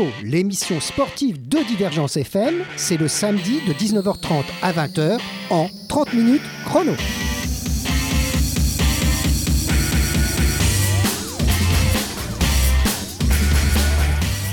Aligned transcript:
30 0.00 0.06
minutes 0.06 0.10
chrono, 0.10 0.10
l'émission 0.24 0.80
sportive 0.80 1.48
de 1.48 1.58
Divergence 1.68 2.16
FM, 2.16 2.54
c'est 2.76 2.96
le 2.96 3.08
samedi 3.08 3.60
de 3.66 3.72
19h30 3.72 4.44
à 4.62 4.72
20h 4.72 5.18
en 5.50 5.68
30 5.88 6.14
minutes 6.14 6.42
chrono. 6.64 6.92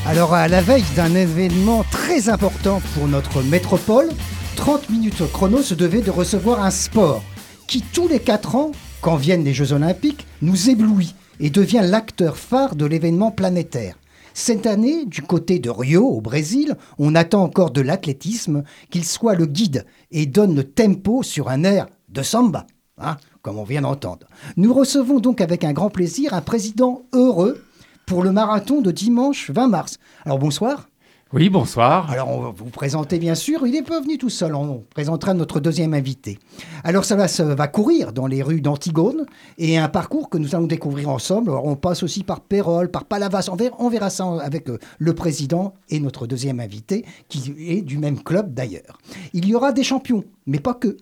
Alors 0.05 0.33
à 0.33 0.47
la 0.47 0.61
veille 0.61 0.83
d'un 0.95 1.15
événement 1.15 1.85
très 1.91 2.29
important 2.29 2.81
pour 2.93 3.07
notre 3.07 3.41
métropole, 3.41 4.09
30 4.55 4.89
minutes 4.89 5.31
chrono 5.31 5.61
se 5.61 5.75
devait 5.75 6.01
de 6.01 6.11
recevoir 6.11 6.63
un 6.63 6.71
sport 6.71 7.23
qui 7.67 7.81
tous 7.81 8.07
les 8.07 8.19
4 8.19 8.55
ans, 8.55 8.71
quand 9.01 9.15
viennent 9.15 9.43
les 9.43 9.53
Jeux 9.53 9.73
olympiques, 9.73 10.25
nous 10.41 10.69
éblouit 10.69 11.15
et 11.39 11.49
devient 11.49 11.83
l'acteur 11.83 12.37
phare 12.37 12.75
de 12.75 12.85
l'événement 12.85 13.31
planétaire. 13.31 13.95
Cette 14.39 14.67
année, 14.67 15.05
du 15.05 15.23
côté 15.23 15.57
de 15.57 15.71
Rio, 15.71 16.05
au 16.05 16.21
Brésil, 16.21 16.77
on 16.99 17.15
attend 17.15 17.41
encore 17.41 17.71
de 17.71 17.81
l'athlétisme 17.81 18.63
qu'il 18.91 19.03
soit 19.03 19.33
le 19.33 19.47
guide 19.47 19.83
et 20.11 20.27
donne 20.27 20.53
le 20.53 20.63
tempo 20.63 21.23
sur 21.23 21.49
un 21.49 21.63
air 21.63 21.87
de 22.09 22.21
samba, 22.21 22.67
hein, 22.99 23.17
comme 23.41 23.57
on 23.57 23.63
vient 23.63 23.81
d'entendre. 23.81 24.27
Nous 24.55 24.71
recevons 24.75 25.19
donc 25.19 25.41
avec 25.41 25.63
un 25.63 25.73
grand 25.73 25.89
plaisir 25.89 26.35
un 26.35 26.41
président 26.41 27.07
heureux 27.13 27.63
pour 28.05 28.21
le 28.21 28.31
marathon 28.31 28.81
de 28.81 28.91
dimanche 28.91 29.49
20 29.49 29.69
mars. 29.69 29.97
Alors 30.23 30.37
bonsoir. 30.37 30.87
Oui, 31.33 31.49
bonsoir. 31.49 32.09
Alors, 32.09 32.29
on 32.29 32.39
va 32.39 32.53
vous 32.55 32.69
présenter, 32.69 33.19
bien 33.19 33.35
sûr. 33.35 33.67
Il 33.67 33.73
n'est 33.73 33.81
pas 33.81 33.99
venu 33.99 34.17
tout 34.17 34.29
seul. 34.29 34.55
On 34.55 34.85
présentera 34.89 35.33
notre 35.33 35.59
deuxième 35.59 35.93
invité. 35.93 36.39
Alors, 36.85 37.03
ça 37.03 37.17
va, 37.17 37.27
va 37.53 37.67
courir 37.67 38.13
dans 38.13 38.27
les 38.27 38.41
rues 38.41 38.61
d'Antigone 38.61 39.25
et 39.57 39.77
un 39.77 39.89
parcours 39.89 40.29
que 40.29 40.37
nous 40.37 40.55
allons 40.55 40.67
découvrir 40.67 41.09
ensemble. 41.09 41.49
Alors, 41.49 41.65
on 41.65 41.75
passe 41.75 42.01
aussi 42.01 42.23
par 42.23 42.39
Pérol, 42.39 42.89
par 42.89 43.03
Palavas. 43.03 43.49
On 43.51 43.57
verra, 43.57 43.75
on 43.79 43.89
verra 43.89 44.09
ça 44.09 44.25
avec 44.41 44.69
euh, 44.69 44.77
le 44.99 45.13
président 45.15 45.73
et 45.89 45.99
notre 45.99 46.27
deuxième 46.27 46.61
invité, 46.61 47.03
qui 47.27 47.53
est 47.59 47.81
du 47.81 47.97
même 47.97 48.23
club 48.23 48.53
d'ailleurs. 48.53 48.97
Il 49.33 49.45
y 49.49 49.53
aura 49.53 49.73
des 49.73 49.83
champions, 49.83 50.23
mais 50.45 50.59
pas 50.59 50.75
que. 50.75 50.95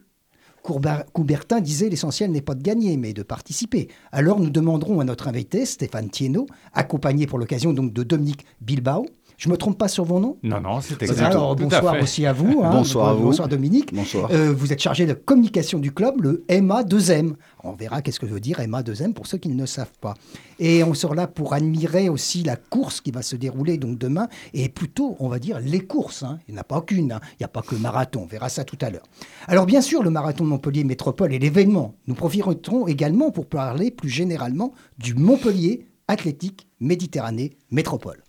Coubertin 1.13 1.61
disait 1.61 1.89
l'essentiel 1.89 2.31
n'est 2.31 2.41
pas 2.41 2.55
de 2.55 2.63
gagner, 2.63 2.97
mais 2.97 3.13
de 3.13 3.21
participer. 3.21 3.89
Alors 4.11 4.39
nous 4.39 4.49
demanderons 4.49 4.99
à 4.99 5.03
notre 5.03 5.27
invité, 5.27 5.65
Stéphane 5.67 6.09
Thienot, 6.09 6.47
accompagné 6.73 7.27
pour 7.27 7.37
l'occasion 7.37 7.71
donc 7.71 7.93
de 7.93 8.01
Dominique 8.01 8.45
Bilbao, 8.61 9.05
je 9.37 9.49
me 9.49 9.57
trompe 9.57 9.77
pas 9.77 9.87
sur 9.87 10.05
vos 10.05 10.19
noms 10.19 10.37
Non, 10.43 10.61
non, 10.61 10.81
c'est 10.81 11.01
exact. 11.01 11.31
Alors, 11.31 11.55
bonsoir 11.55 12.01
aussi 12.01 12.25
à 12.25 12.33
vous. 12.33 12.61
Hein. 12.63 12.71
bonsoir 12.71 13.09
à 13.09 13.13
vous. 13.13 13.23
Bonsoir 13.23 13.47
Dominique. 13.47 13.93
Bonsoir. 13.93 14.29
Euh, 14.31 14.53
vous 14.55 14.71
êtes 14.71 14.81
chargé 14.81 15.05
de 15.05 15.13
communication 15.13 15.79
du 15.79 15.91
club, 15.91 16.21
le 16.21 16.45
MA2M. 16.49 17.33
On 17.63 17.73
verra 17.73 18.01
qu'est-ce 18.01 18.19
que 18.19 18.25
veut 18.25 18.39
dire 18.39 18.59
MA2M 18.59 19.13
pour 19.13 19.27
ceux 19.27 19.37
qui 19.37 19.49
ne 19.49 19.59
le 19.59 19.65
savent 19.65 19.97
pas. 19.99 20.13
Et 20.59 20.83
on 20.83 20.93
sera 20.93 21.15
là 21.15 21.27
pour 21.27 21.53
admirer 21.53 22.09
aussi 22.09 22.43
la 22.43 22.55
course 22.55 23.01
qui 23.01 23.11
va 23.11 23.21
se 23.21 23.35
dérouler 23.35 23.77
donc 23.77 23.97
demain, 23.97 24.27
et 24.53 24.69
plutôt, 24.69 25.15
on 25.19 25.27
va 25.27 25.39
dire, 25.39 25.59
les 25.59 25.81
courses. 25.81 26.23
Hein. 26.23 26.39
Il 26.47 26.53
n'y 26.53 26.59
en 26.59 26.61
a 26.61 26.63
pas 26.63 26.81
qu'une, 26.81 27.11
hein. 27.11 27.19
il 27.33 27.37
n'y 27.41 27.45
a 27.45 27.49
pas 27.49 27.61
que 27.61 27.75
le 27.75 27.81
marathon, 27.81 28.21
on 28.23 28.27
verra 28.27 28.49
ça 28.49 28.63
tout 28.63 28.77
à 28.81 28.89
l'heure. 28.89 29.05
Alors 29.47 29.65
bien 29.65 29.81
sûr, 29.81 30.03
le 30.03 30.09
marathon 30.09 30.43
de 30.43 30.49
Montpellier 30.49 30.83
Métropole 30.83 31.33
est 31.33 31.39
l'événement. 31.39 31.95
Nous 32.07 32.15
profiterons 32.15 32.87
également 32.87 33.31
pour 33.31 33.47
parler 33.47 33.91
plus 33.91 34.09
généralement 34.09 34.73
du 34.97 35.13
Montpellier 35.13 35.87
Athlétique 36.07 36.67
Méditerranée 36.79 37.57
Métropole. 37.71 38.24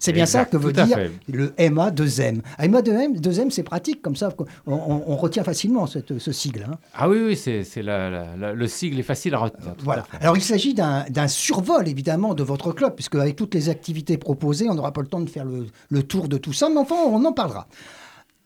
C'est 0.00 0.12
bien 0.12 0.26
ça 0.26 0.44
que 0.46 0.56
veut 0.56 0.72
dire 0.72 0.98
le 1.28 1.48
MA2M. 1.50 2.40
MA2M, 2.58 3.20
2M, 3.20 3.50
c'est 3.50 3.62
pratique, 3.62 4.02
comme 4.02 4.16
ça, 4.16 4.30
on, 4.66 5.16
retient 5.16 5.44
facilement 5.44 5.86
ce 5.86 6.32
sigle. 6.32 6.66
Hein. 6.68 6.78
Ah 6.94 7.08
oui, 7.08 7.18
oui, 7.24 7.36
c'est, 7.36 7.64
le 7.82 8.66
sigle 8.66 8.98
est 8.98 9.04
facile 9.04 9.34
à 9.34 9.38
retenir. 9.38 9.74
Voilà. 9.84 10.06
Alors 10.20 10.36
il 10.36 10.42
s'agit 10.42 10.74
d'un, 10.74 11.28
survol, 11.28 11.86
évidemment, 11.86 12.34
de 12.34 12.42
votre 12.42 12.72
club, 12.72 12.94
puisque 12.94 13.14
avec 13.14 13.36
toutes 13.36 13.54
les 13.54 13.68
activités 13.68 14.16
proposées, 14.16 14.68
on 14.68 14.74
n'aura 14.74 14.92
pas 14.92 15.02
le 15.02 15.06
temps 15.06 15.20
de 15.20 15.28
faire 15.28 15.44
le, 15.44 15.66
le 15.90 16.02
tour 16.02 16.28
de 16.28 16.38
tout 16.38 16.52
ça, 16.52 16.68
mais 16.70 16.78
enfin, 16.78 16.96
on 17.06 17.24
en 17.24 17.32
parlera. 17.32 17.68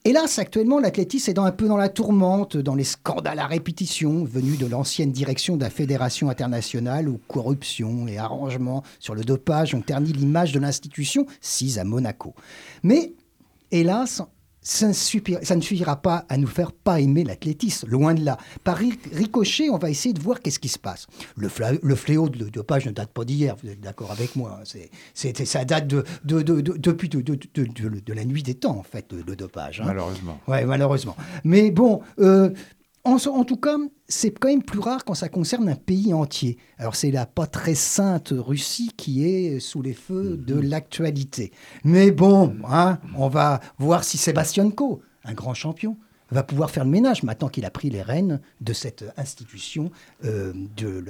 Hélas, 0.06 0.38
actuellement, 0.38 0.81
l'athlétisme 0.81 1.31
est 1.31 1.38
un 1.38 1.50
peu 1.50 1.66
dans 1.66 1.78
la 1.78 1.88
tourmente, 1.88 2.59
dans 2.59 2.75
les 2.75 2.84
scandales 2.84 3.38
à 3.38 3.47
répétition 3.47 4.22
venus 4.22 4.59
de 4.59 4.66
l'ancienne 4.66 5.12
direction 5.12 5.56
de 5.56 5.62
la 5.62 5.70
Fédération 5.70 6.28
internationale 6.28 7.09
où 7.09 7.19
corruption 7.26 8.06
et 8.06 8.19
arrangements 8.19 8.82
sur 8.98 9.14
le 9.14 9.25
dopage 9.25 9.75
ont 9.75 9.81
terni 9.81 10.12
l'image 10.12 10.53
de 10.53 10.60
l'institution, 10.60 11.25
sise 11.41 11.78
à 11.78 11.84
Monaco. 11.84 12.34
Mais, 12.82 13.14
hélas, 13.70 14.20
ça 14.64 14.88
ne, 14.88 14.92
suffira, 14.92 15.97
pas 15.97 16.25
à 16.28 16.38
nous 16.38 16.47
faire 16.47 16.72
pas 16.72 16.98
aimer 16.98 17.22
l'athlétisme, 17.22 17.86
loin 17.88 18.14
de 18.14 18.25
là. 18.25 18.38
Par 18.64 18.78
ricochet, 19.12 19.69
on 19.69 19.76
va 19.76 19.91
essayer 19.91 20.14
de 20.14 20.20
voir 20.20 20.41
qu'est-ce 20.41 20.58
qui 20.58 20.69
se 20.69 20.78
passe. 20.78 21.06
Le, 21.36 21.48
fléau 21.48 22.28
de 22.30 22.48
dopage 22.48 22.86
ne 22.86 22.91
date 22.91 23.10
pas 23.10 23.25
d'hier, 23.25 23.56
vous 23.62 23.69
êtes 23.69 23.80
d'accord 23.80 24.10
avec 24.10 24.34
moi. 24.36 24.58
Hein. 24.60 24.80
C'est, 25.12 25.44
ça 25.44 25.64
date 25.66 25.86
de, 25.86 26.04
depuis 26.25 27.10
de, 27.10 28.12
la 28.12 28.25
nuit 28.25 28.42
des 28.42 28.54
temps, 28.54 28.78
en 28.78 28.82
fait, 28.82 29.12
le, 29.12 29.36
dopage. 29.36 29.80
Hein. 29.80 29.84
Malheureusement. 29.86 30.41
Oui, 30.48 30.64
malheureusement. 30.64 31.16
Mais 31.44 31.70
bon, 31.70 32.00
euh, 32.19 32.50
en, 33.04 33.44
tout 33.44 33.56
cas, 33.56 33.76
c'est 34.09 34.31
quand 34.31 34.48
même 34.48 34.62
plus 34.62 34.78
rare 34.78 35.04
quand 35.04 35.15
ça 35.15 35.28
concerne 35.28 35.69
un 35.69 35.76
pays 35.76 36.15
entier. 36.15 36.59
Alors 36.78 36.97
c'est 36.97 37.10
la 37.10 37.26
pas 37.26 37.47
très 37.47 37.75
sainte 37.75 38.32
Russie 38.34 38.91
qui 38.97 39.26
est 39.26 39.60
sous 39.60 39.82
les 39.82 39.92
feux 39.92 40.37
de 40.37 40.54
mhm. 40.54 40.62
l'actualité. 40.62 41.53
Mais 41.84 42.10
bon, 42.10 42.56
hein, 42.69 42.98
on 43.16 43.28
va 43.28 43.60
voir 43.78 44.04
si 44.04 44.16
Sébastien 44.16 44.70
Coe, 44.70 45.00
un 45.25 45.34
grand 45.34 45.54
champion, 45.54 45.97
va 46.31 46.43
pouvoir 46.43 46.71
faire 46.71 46.85
le 46.85 46.91
ménage 46.91 47.23
maintenant 47.23 47.49
qu'il 47.49 47.65
a 47.65 47.71
pris 47.71 47.91
les 47.91 48.03
rênes 48.03 48.41
de 48.61 48.73
cette 48.73 49.05
institution 49.17 49.91
euh, 50.25 50.53
de, 50.77 51.05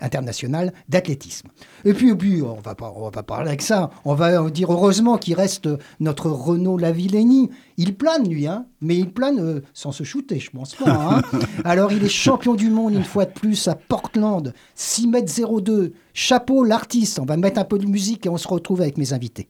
internationale 0.00 0.72
d'athlétisme. 0.88 1.48
Et 1.84 1.94
puis, 1.94 2.14
puis 2.14 2.42
on 2.42 2.60
va 2.60 2.74
pas, 2.74 2.92
on 2.94 3.02
va 3.02 3.10
pas 3.10 3.22
parler 3.22 3.48
avec 3.48 3.62
ça. 3.62 3.90
On 4.04 4.14
va 4.14 4.48
dire 4.50 4.72
heureusement 4.72 5.18
qu'il 5.18 5.34
reste 5.34 5.68
notre 6.00 6.30
Renaud 6.30 6.78
Lavillenie. 6.78 7.50
Il 7.76 7.96
plane 7.96 8.28
lui, 8.28 8.46
hein, 8.46 8.66
mais 8.80 8.96
il 8.96 9.10
plane 9.10 9.38
euh, 9.40 9.60
sans 9.72 9.92
se 9.92 10.04
shooter, 10.04 10.38
je 10.38 10.50
pense 10.50 10.74
pas. 10.74 10.90
Hein. 10.90 11.22
Alors 11.64 11.92
il 11.92 12.04
est 12.04 12.08
champion 12.08 12.54
du 12.54 12.70
monde 12.70 12.94
une 12.94 13.04
fois 13.04 13.24
de 13.24 13.32
plus 13.32 13.68
à 13.68 13.74
Portland, 13.74 14.52
6 14.74 15.08
mètres 15.08 15.32
02. 15.60 15.92
Chapeau 16.14 16.64
l'artiste. 16.64 17.18
On 17.18 17.24
va 17.24 17.36
mettre 17.36 17.60
un 17.60 17.64
peu 17.64 17.78
de 17.78 17.86
musique 17.86 18.26
et 18.26 18.28
on 18.28 18.38
se 18.38 18.48
retrouve 18.48 18.80
avec 18.80 18.96
mes 18.96 19.12
invités. 19.12 19.48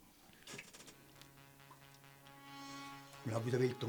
Là, 3.27 3.41
vous 3.45 3.55
avez 3.55 3.69
le 3.69 3.75
ton. 3.75 3.89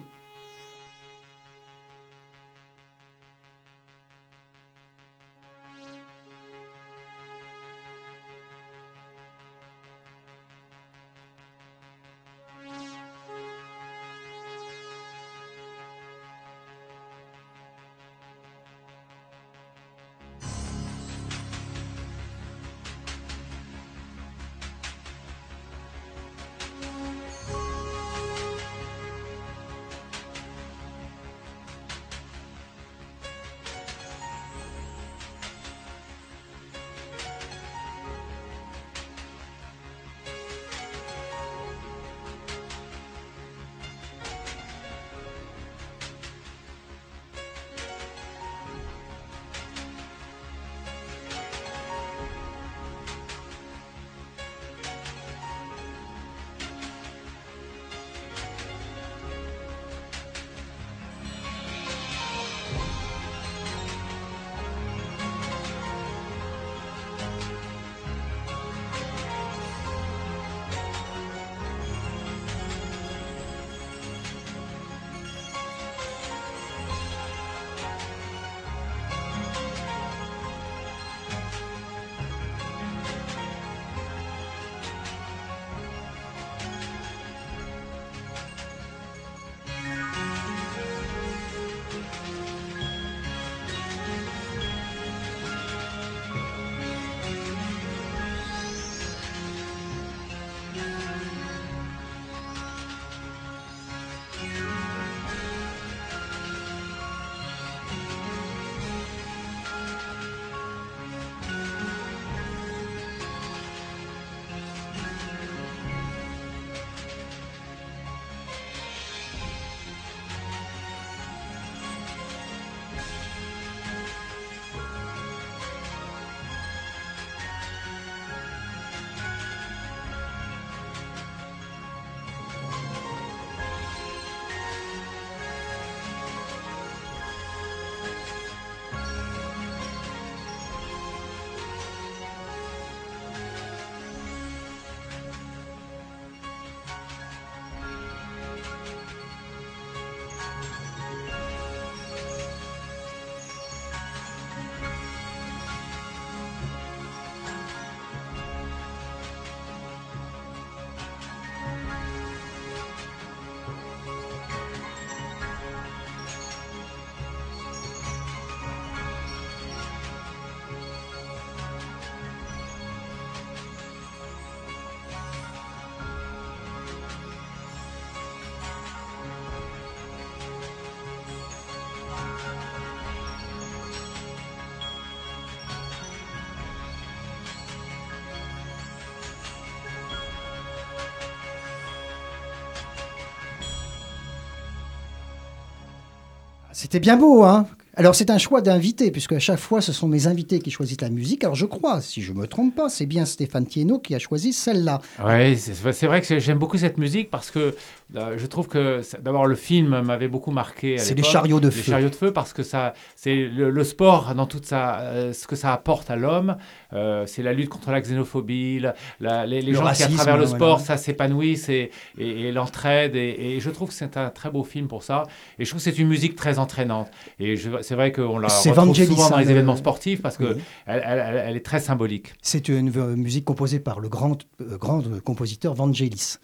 C'était 196.80 197.00
bien 197.00 197.18
beau, 197.18 197.44
hein 197.44 197.66
alors 197.98 198.14
c'est 198.14 198.30
un 198.30 198.38
choix 198.38 198.62
d'invités, 198.62 199.10
puisque 199.10 199.34
à 199.34 199.40
chaque 199.40 199.58
fois 199.58 199.82
ce 199.82 199.92
sont 199.92 200.08
mes 200.08 200.28
invités 200.28 200.60
qui 200.60 200.70
choisissent 200.70 201.02
la 201.02 201.10
musique. 201.10 201.44
Alors 201.44 201.56
je 201.56 201.66
crois, 201.66 202.00
si 202.00 202.22
je 202.22 202.32
me 202.32 202.46
trompe 202.46 202.76
pas, 202.76 202.90
c'est 202.90 203.08
bien 203.08 203.26
Stéphane 203.26 203.66
Tieno 203.66 203.98
qui 203.98 204.14
a 204.14 204.20
choisi 204.20 204.54
celle-là. 204.54 205.02
Oui, 205.26 205.58
c'est 205.58 206.06
vrai 206.06 206.22
que 206.22 206.38
j'aime 206.38 206.60
beaucoup 206.60 206.78
cette 206.78 207.00
musique 207.00 207.32
parce 207.32 207.50
que 207.50 207.76
euh, 208.16 208.36
je 208.38 208.46
trouve 208.46 208.68
que 208.68 209.02
d'abord 209.20 209.48
le 209.48 209.56
film 209.56 210.02
m'avait 210.02 210.28
beaucoup 210.28 210.52
marqué. 210.52 211.00
C'est 211.00 211.16
les 211.16 211.24
chariots 211.24 211.60
de 211.60 211.72
feu. 211.72 211.78
Les 211.78 211.84
chariots 211.84 212.10
de 212.10 212.16
feu 212.16 212.32
parce 212.32 212.54
que 212.54 212.62
ça, 212.62 212.94
c'est 213.16 213.36
le, 213.36 213.84
sport 213.84 214.36
dans 214.36 214.46
tout 214.46 214.62
ça, 214.64 215.00
euh, 215.00 215.34
ce 215.34 215.48
que 215.48 215.56
ça 215.56 215.74
apporte 215.74 216.12
à 216.12 216.16
l'homme. 216.16 216.56
Euh, 216.94 217.26
c'est 217.26 217.42
la 217.42 217.54
lutte 217.54 217.70
contre 217.70 217.90
la 217.90 218.00
xénophobie, 218.00 218.80
les, 219.20 219.74
gens 219.74 219.92
qui 219.92 220.04
à 220.04 220.08
travers 220.08 220.38
le 220.38 220.46
sport 220.46 220.82
ça 220.82 220.98
s'épanouissent 220.98 221.70
et, 221.70 221.90
et, 222.20 222.52
l'entraide. 222.52 223.16
Et, 223.16 223.60
je 223.60 223.70
trouve 223.72 223.90
que 223.90 223.96
c'est 223.96 224.18
un 224.18 224.30
très 224.30 224.52
beau 224.52 224.64
film 224.64 224.88
pour 224.88 225.02
ça. 225.02 225.24
Et 225.58 225.66
je 225.66 225.70
trouve 225.72 225.84
que 225.84 225.90
c'est 225.90 225.98
une 225.98 226.08
musique 226.08 226.36
très 226.36 226.60
entraînante. 226.60 227.10
Et 227.40 227.56
c'est 227.88 227.96
vrai 227.96 228.12
qu'on 228.12 228.38
la 228.38 228.50
retrouve 228.50 228.96
souvent 228.96 229.30
dans 229.30 229.38
les 229.38 229.50
événements 229.50 229.78
sportifs 229.78 230.22
parce 230.22 230.36
que 230.36 230.58
elle, 230.86 231.02
elle, 231.48 231.56
est 231.56 231.66
très 231.66 231.80
symbolique. 231.80 232.34
C'est 232.42 232.68
une 232.68 232.92
musique 233.16 233.46
composée 233.46 233.80
par 233.80 234.02
le 234.02 234.10
grand, 234.10 234.38
grand 234.60 235.02
compositeur 235.24 235.74
Vangelis. 235.74 236.38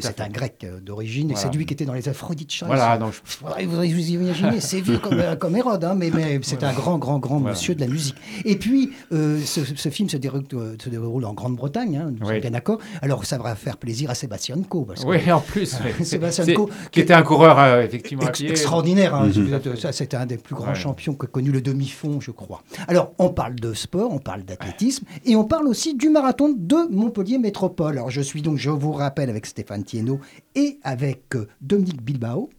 c'est 0.00 0.20
un 0.20 0.28
grec 0.28 0.66
d'origine, 0.82 1.30
et 1.30 1.36
c'est 1.36 1.52
lui 1.54 1.64
qui 1.64 1.74
était 1.74 1.86
dans 1.86 1.94
les 1.94 2.08
Aphrodite 2.08 2.62
Voilà, 2.66 2.98
donc 2.98 3.12
je... 3.12 3.64
vous, 3.66 3.76
vous 3.76 3.82
imaginez, 3.82 4.60
c'est 4.60 4.80
vieux 4.80 4.98
comme, 4.98 5.18
euh, 5.18 5.36
comme, 5.36 5.56
Hérode, 5.56 5.84
hein, 5.84 5.94
mais, 5.96 6.10
mais 6.10 6.40
c'est 6.42 6.62
un 6.62 6.72
grand, 6.72 6.98
grand, 6.98 7.18
grand 7.18 7.40
monsieur 7.40 7.74
de 7.74 7.80
la 7.80 7.86
musique. 7.86 8.16
Et 8.44 8.56
puis, 8.56 8.92
euh, 9.12 9.40
ce, 9.44 9.88
film 9.88 10.08
se 10.08 10.16
déroule, 10.16 10.44
euh, 10.54 10.76
se 10.82 10.88
déroule 10.88 11.24
en 11.24 11.32
Grande-Bretagne, 11.32 11.96
hein, 11.96 12.12
nous 12.18 12.40
bien 12.40 12.50
d'accord. 12.50 12.78
Alors, 13.02 13.24
ça 13.24 13.38
va 13.38 13.54
faire 13.54 13.76
plaisir 13.76 14.10
à 14.10 14.14
Sébastien 14.14 14.56
Coe. 14.68 14.86
oui, 15.06 15.32
en 15.32 15.40
plus. 15.40 15.76
Sébastien 16.02 16.54
Coe, 16.54 16.68
qui 16.90 17.00
était 17.00 17.14
un 17.14 17.22
coureur, 17.22 17.80
effectivement, 17.80 18.28
extraordinaire. 18.30 19.14
Hein, 19.14 19.28
mhm. 19.34 19.60
C'était 19.92 20.16
un 20.16 20.26
des 20.26 20.36
plus 20.36 20.54
grands 20.54 20.65
champions 20.74 21.14
que 21.14 21.26
connu 21.26 21.50
le 21.50 21.60
demi-fond, 21.60 22.20
je 22.20 22.30
crois. 22.30 22.62
Alors, 22.88 23.12
on 23.18 23.30
parle 23.30 23.56
de 23.56 23.74
sport, 23.74 24.12
on 24.12 24.18
parle 24.18 24.42
d'athlétisme, 24.42 25.06
et 25.24 25.36
on 25.36 25.44
parle 25.44 25.66
aussi 25.66 25.94
du 25.94 26.08
marathon 26.08 26.54
de 26.56 26.90
Montpellier 26.90 27.38
Métropole. 27.38 27.98
Alors, 27.98 28.10
je 28.10 28.20
suis 28.20 28.42
donc, 28.42 28.58
je 28.58 28.70
vous 28.70 28.92
rappelle, 28.92 29.30
avec 29.30 29.46
Stéphane 29.46 29.84
Thienot 29.84 30.20
et 30.54 30.78
avec 30.82 31.34
euh, 31.34 31.46
Dominique 31.60 32.02
Bilbao. 32.02 32.50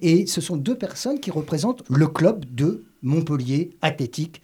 Et 0.00 0.26
ce 0.26 0.40
sont 0.40 0.56
deux 0.56 0.76
personnes 0.76 1.18
qui 1.18 1.30
représentent 1.30 1.82
le 1.88 2.06
club 2.06 2.44
de 2.54 2.84
Montpellier 3.02 3.70
Athlétique 3.82 4.42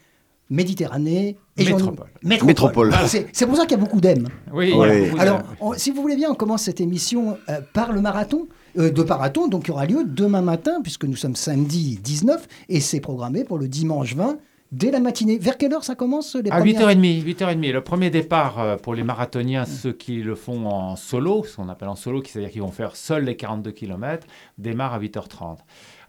Méditerranée 0.51 1.37
et 1.59 1.65
Métropole. 1.65 2.09
Métropole. 2.23 2.95
C'est 3.07 3.47
pour 3.47 3.57
ça 3.57 3.67
qu'il 3.67 3.73
y 3.77 3.81
a 3.81 3.85
beaucoup 3.85 4.01
d'M. 4.01 4.29
Oui. 4.53 4.73
Alors, 5.19 5.43
si 5.77 5.91
vous 5.91 6.01
voulez 6.01 6.17
bien, 6.17 6.31
on 6.31 6.35
commence 6.35 6.63
cette 6.63 6.81
émission 6.81 7.37
euh, 7.49 7.61
par 7.73 7.93
le 7.93 8.01
marathon. 8.01 8.49
Euh, 8.79 8.91
de 8.91 9.03
marathon, 9.03 9.49
donc 9.49 9.65
qui 9.65 9.71
aura 9.73 9.87
lieu 9.87 10.05
demain 10.05 10.43
matin, 10.43 10.81
puisque 10.83 11.05
nous 11.05 11.17
sommes 11.17 11.35
samedi 11.35 11.99
19, 12.01 12.47
et 12.69 12.81
c'est 12.81 13.01
programmé 13.01 13.43
pour 13.43 13.59
le 13.59 13.67
dimanche 13.67 14.15
20 14.15 14.39
dès 14.71 14.93
la 14.93 15.01
matinée. 15.01 15.39
Vers 15.39 15.57
quelle 15.57 15.73
heure 15.73 15.83
ça 15.83 15.97
commence 15.97 16.37
les 16.37 16.51
À 16.51 16.61
8h30, 16.61 17.25
8h30. 17.25 17.73
Le 17.73 17.81
premier 17.81 18.11
départ 18.11 18.61
euh, 18.61 18.77
pour 18.77 18.95
les 18.95 19.03
marathoniens, 19.03 19.65
ceux 19.65 19.93
qui 19.93 20.23
le 20.23 20.37
font 20.37 20.67
en 20.67 20.95
solo, 20.95 21.43
ce 21.45 21.57
qu'on 21.57 21.69
appelle 21.69 21.89
en 21.89 21.97
solo, 21.97 22.23
c'est-à-dire 22.25 22.53
qu'ils 22.53 22.63
vont 22.63 22.71
faire 22.71 22.95
seuls 22.95 23.25
les 23.25 23.37
42 23.37 23.73
km, 23.73 24.27
démarre 24.59 24.95
à 24.95 25.01
8h30. 25.01 25.59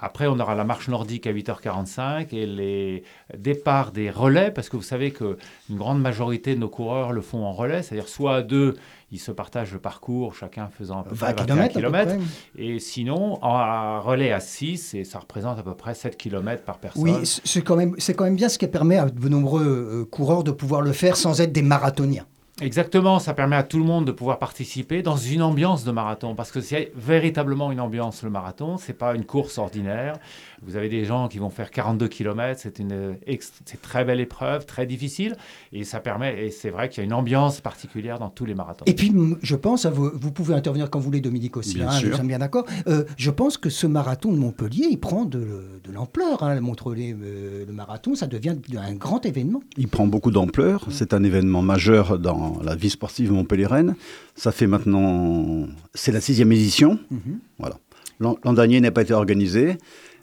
Après, 0.02 0.28
on 0.28 0.40
aura 0.40 0.56
la 0.56 0.64
marche 0.64 0.88
nordique 0.88 1.28
à 1.28 1.34
8h45 1.34 2.28
et 2.34 2.46
les 2.46 3.04
départs 3.38 3.92
des 3.92 4.10
relais, 4.10 4.52
parce 4.52 4.70
que 4.70 4.78
vous 4.78 4.84
savez 4.84 5.12
qu'une 5.12 5.36
grande 5.72 6.00
majorité 6.00 6.56
de 6.56 6.60
nos 6.60 6.70
coureurs 6.70 7.12
le 7.12 7.22
font 7.22 7.44
en 7.46 7.52
relais, 7.52 7.82
c'est-à-dire 7.82 8.08
soit 8.08 8.36
à 8.36 8.42
deux, 8.42 8.76
ils 9.12 9.20
se 9.20 9.32
partagent 9.32 9.74
le 9.74 9.80
parcours, 9.80 10.36
chacun 10.36 10.70
faisant 10.70 11.02
à 11.02 11.04
peu 11.04 11.16
20 11.16 11.34
près 11.34 11.70
km. 11.70 12.16
Et 12.58 12.80
sinon, 12.80 13.44
en 13.44 14.02
relais 14.02 14.32
à 14.32 14.40
6, 14.40 14.94
et 14.94 15.04
ça 15.04 15.20
représente 15.20 15.58
à 15.58 15.64
peu 15.64 15.74
près 15.74 15.96
7 15.96 16.18
km 16.18 16.64
par 16.64 16.78
personne. 16.78 17.04
Oui, 17.04 17.14
c'est 17.24 17.62
quand, 17.62 17.76
même, 17.76 17.96
quand 17.96 18.24
même 18.24 18.36
bien 18.36 18.50
ce 18.50 18.58
qui 18.58 18.68
permet 18.68 18.98
à 18.98 19.06
de 19.06 19.30
nombreux 19.30 19.66
euh, 19.66 20.06
coureurs 20.06 20.44
de 20.44 20.52
pouvoir 20.52 20.82
le 20.82 20.94
faire 20.94 21.18
sans 21.18 21.42
être 21.42 21.52
des 21.52 21.62
marathoniens. 21.64 22.26
Exactement, 22.62 23.20
ça 23.20 23.34
permet 23.34 23.56
à 23.56 23.64
tout 23.64 23.78
le 23.78 23.86
monde 23.86 24.06
de 24.06 24.12
pouvoir 24.12 24.38
participer 24.38 25.02
dans 25.02 25.16
une 25.16 25.42
ambiance 25.42 25.86
de 25.86 25.92
marathon, 25.92 26.36
parce 26.36 26.52
que 26.52 26.60
c'est 26.60 26.92
véritablement 26.96 27.72
une 27.72 27.80
ambiance 27.80 28.24
le 28.24 28.30
marathon, 28.30 28.78
c'est 28.78 28.94
pas 28.94 29.16
une 29.16 29.26
course 29.26 29.58
ordinaire. 29.58 30.18
Vous 30.62 30.76
avez 30.76 30.90
des 30.90 31.06
gens 31.06 31.30
qui 31.30 31.38
vont 31.40 31.50
faire 31.50 31.72
42 31.72 32.10
km, 32.10 32.60
c'est 32.62 32.80
une 32.80 33.16
très 33.82 34.04
belle 34.04 34.20
épreuve, 34.20 34.66
très 34.66 34.86
difficile, 34.86 35.38
et 35.72 35.86
ça 35.86 36.02
permet, 36.02 36.48
et 36.48 36.52
c'est 36.52 36.70
vrai 36.70 36.90
qu'il 36.90 37.02
y 37.02 37.02
a 37.02 37.06
une 37.06 37.14
ambiance 37.14 37.62
particulière 37.62 38.20
dans 38.20 38.30
tous 38.30 38.46
les 38.46 38.56
marathons. 38.56 38.84
Et 38.86 38.94
puis, 38.94 39.14
je 39.42 39.56
pense, 39.56 39.86
vous, 39.86 40.12
vous 40.14 40.32
pouvez 40.32 40.54
intervenir 40.54 40.90
quand 40.90 41.00
vous 41.00 41.06
voulez, 41.06 41.22
Dominique 41.22 41.56
aussi, 41.56 41.76
bien 41.76 41.90
hein, 41.90 42.00
nous 42.04 42.16
sommes 42.16 42.28
bien 42.28 42.40
d'accord. 42.40 42.66
Euh, 42.88 43.06
je 43.18 43.32
pense 43.32 43.58
que 43.58 43.70
ce 43.70 43.88
marathon 43.88 44.32
de 44.34 44.38
Montpellier, 44.38 44.88
il 44.92 45.00
prend 45.00 45.24
de, 45.24 45.64
l'ampleur. 45.94 46.44
Hein, 46.44 46.60
Montpellier, 46.60 47.16
euh, 47.22 47.66
le 47.66 47.74
marathon, 47.74 48.16
ça 48.16 48.28
devient 48.28 48.58
un 48.78 48.94
grand 48.96 49.26
événement. 49.26 49.62
Il 49.78 49.88
prend 49.88 50.08
beaucoup 50.08 50.32
d'ampleur, 50.32 50.86
c'est 50.90 51.14
un 51.14 51.24
événement 51.24 51.62
majeur 51.62 52.20
dans 52.20 52.49
la 52.64 52.76
vie 52.76 52.90
sportive 52.90 53.32
montpelliéraine. 53.32 53.96
Ça 54.36 54.52
fait 54.52 54.68
maintenant, 54.68 55.68
c'est 55.94 56.12
la 56.12 56.22
sixième 56.22 56.52
édition. 56.52 57.00
Mhm. 57.12 57.40
Voilà. 57.58 57.76
L'an 58.20 58.54
dernier 58.54 58.82
n'a 58.82 58.92
pas 58.92 59.02
été 59.02 59.14
organisé, 59.14 59.78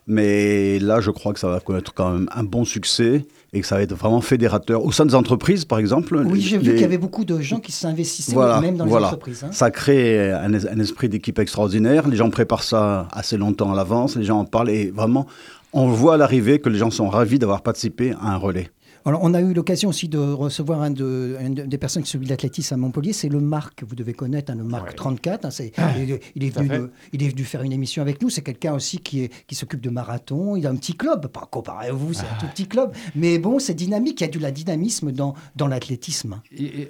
mais 0.06 0.78
là, 0.78 1.00
je 1.00 1.10
crois 1.10 1.32
que 1.32 1.40
ça 1.40 1.48
va 1.48 1.60
connaître 1.60 1.94
quand 1.94 2.12
même 2.12 2.28
un 2.34 2.44
bon 2.44 2.64
succès 2.64 3.24
et 3.52 3.60
que 3.60 3.66
ça 3.66 3.76
va 3.76 3.82
être 3.82 3.94
vraiment 3.94 4.20
fédérateur. 4.20 4.84
Au 4.84 4.92
sein 4.92 5.06
des 5.06 5.14
entreprises, 5.14 5.64
par 5.64 5.78
exemple. 5.78 6.16
Oui, 6.26 6.40
j'ai 6.40 6.58
vu 6.58 6.72
qu'il 6.72 6.80
y 6.80 6.84
avait 6.84 6.98
beaucoup 6.98 7.24
de 7.24 7.40
gens 7.40 7.58
qui 7.58 7.72
s'investissaient 7.72 8.36
même 8.60 8.76
dans 8.76 8.84
les 8.84 8.92
entreprises. 8.92 9.44
Hein. 9.44 9.52
Ça 9.52 9.70
crée 9.70 10.30
un, 10.30 10.52
un 10.52 10.78
esprit 10.78 11.08
d'équipe 11.08 11.38
extraordinaire. 11.38 12.06
Les 12.06 12.16
gens 12.16 12.30
préparent 12.30 12.62
ça 12.62 13.08
assez 13.12 13.36
longtemps 13.36 13.72
à 13.72 13.76
l'avance. 13.76 14.16
Les 14.16 14.24
gens 14.24 14.40
en 14.40 14.44
parlent 14.44 14.70
et 14.70 14.90
vraiment, 14.90 15.26
on 15.72 15.88
voit 15.88 16.14
à 16.14 16.16
l'arrivée 16.16 16.60
que 16.60 16.68
les 16.68 16.78
gens 16.78 16.90
sont 16.90 17.08
ravis 17.08 17.38
d'avoir 17.38 17.62
participé 17.62 18.12
à 18.20 18.32
un 18.34 18.36
relais 18.36 18.70
on 19.06 19.34
a 19.34 19.40
eu 19.40 19.52
l'occasion 19.52 19.88
aussi 19.88 20.08
de 20.08 20.18
recevoir 20.18 20.82
un 20.82 20.90
de, 20.90 21.36
une 21.40 21.54
des 21.54 21.78
personnes 21.78 22.02
qui 22.02 22.10
suit 22.10 22.24
l'athlétisme 22.24 22.74
à 22.74 22.76
Montpellier, 22.76 23.12
c'est 23.12 23.28
le 23.28 23.40
Marc, 23.40 23.84
vous 23.84 23.94
devez 23.94 24.14
connaître, 24.14 24.52
hein, 24.52 24.56
le 24.56 24.64
Marc 24.64 24.94
34. 24.94 25.44
Hein, 25.44 25.48
ah, 25.76 25.90
il, 26.34 26.44
est 26.44 26.50
venu 26.50 26.88
il, 27.12 27.22
est 27.22 27.28
venu 27.28 27.44
faire 27.44 27.62
une 27.62 27.72
émission 27.72 28.02
avec 28.02 28.20
nous. 28.20 28.30
C'est 28.30 28.42
quelqu'un 28.42 28.74
aussi 28.74 28.98
qui, 28.98 29.30
qui 29.46 29.54
s'occupe 29.54 29.80
de 29.80 29.90
marathon. 29.90 30.56
Il 30.56 30.66
a 30.66 30.70
un 30.70 30.76
petit 30.76 30.94
club, 30.94 31.28
pas 31.28 31.48
comparé 31.50 31.88
à 31.88 31.92
vous, 31.92 32.14
c'est 32.14 32.22
un 32.22 32.28
ah. 32.32 32.38
tout 32.40 32.46
petit 32.46 32.66
club. 32.66 32.92
Mais 33.14 33.38
bon, 33.38 33.58
c'est 33.58 33.74
dynamique, 33.74 34.20
il 34.20 34.24
y 34.24 34.26
a 34.26 34.30
du 34.30 34.38
la 34.38 34.50
dynamisme 34.50 35.12
dans, 35.12 35.34
dans 35.54 35.66
l'athlétisme. 35.66 36.40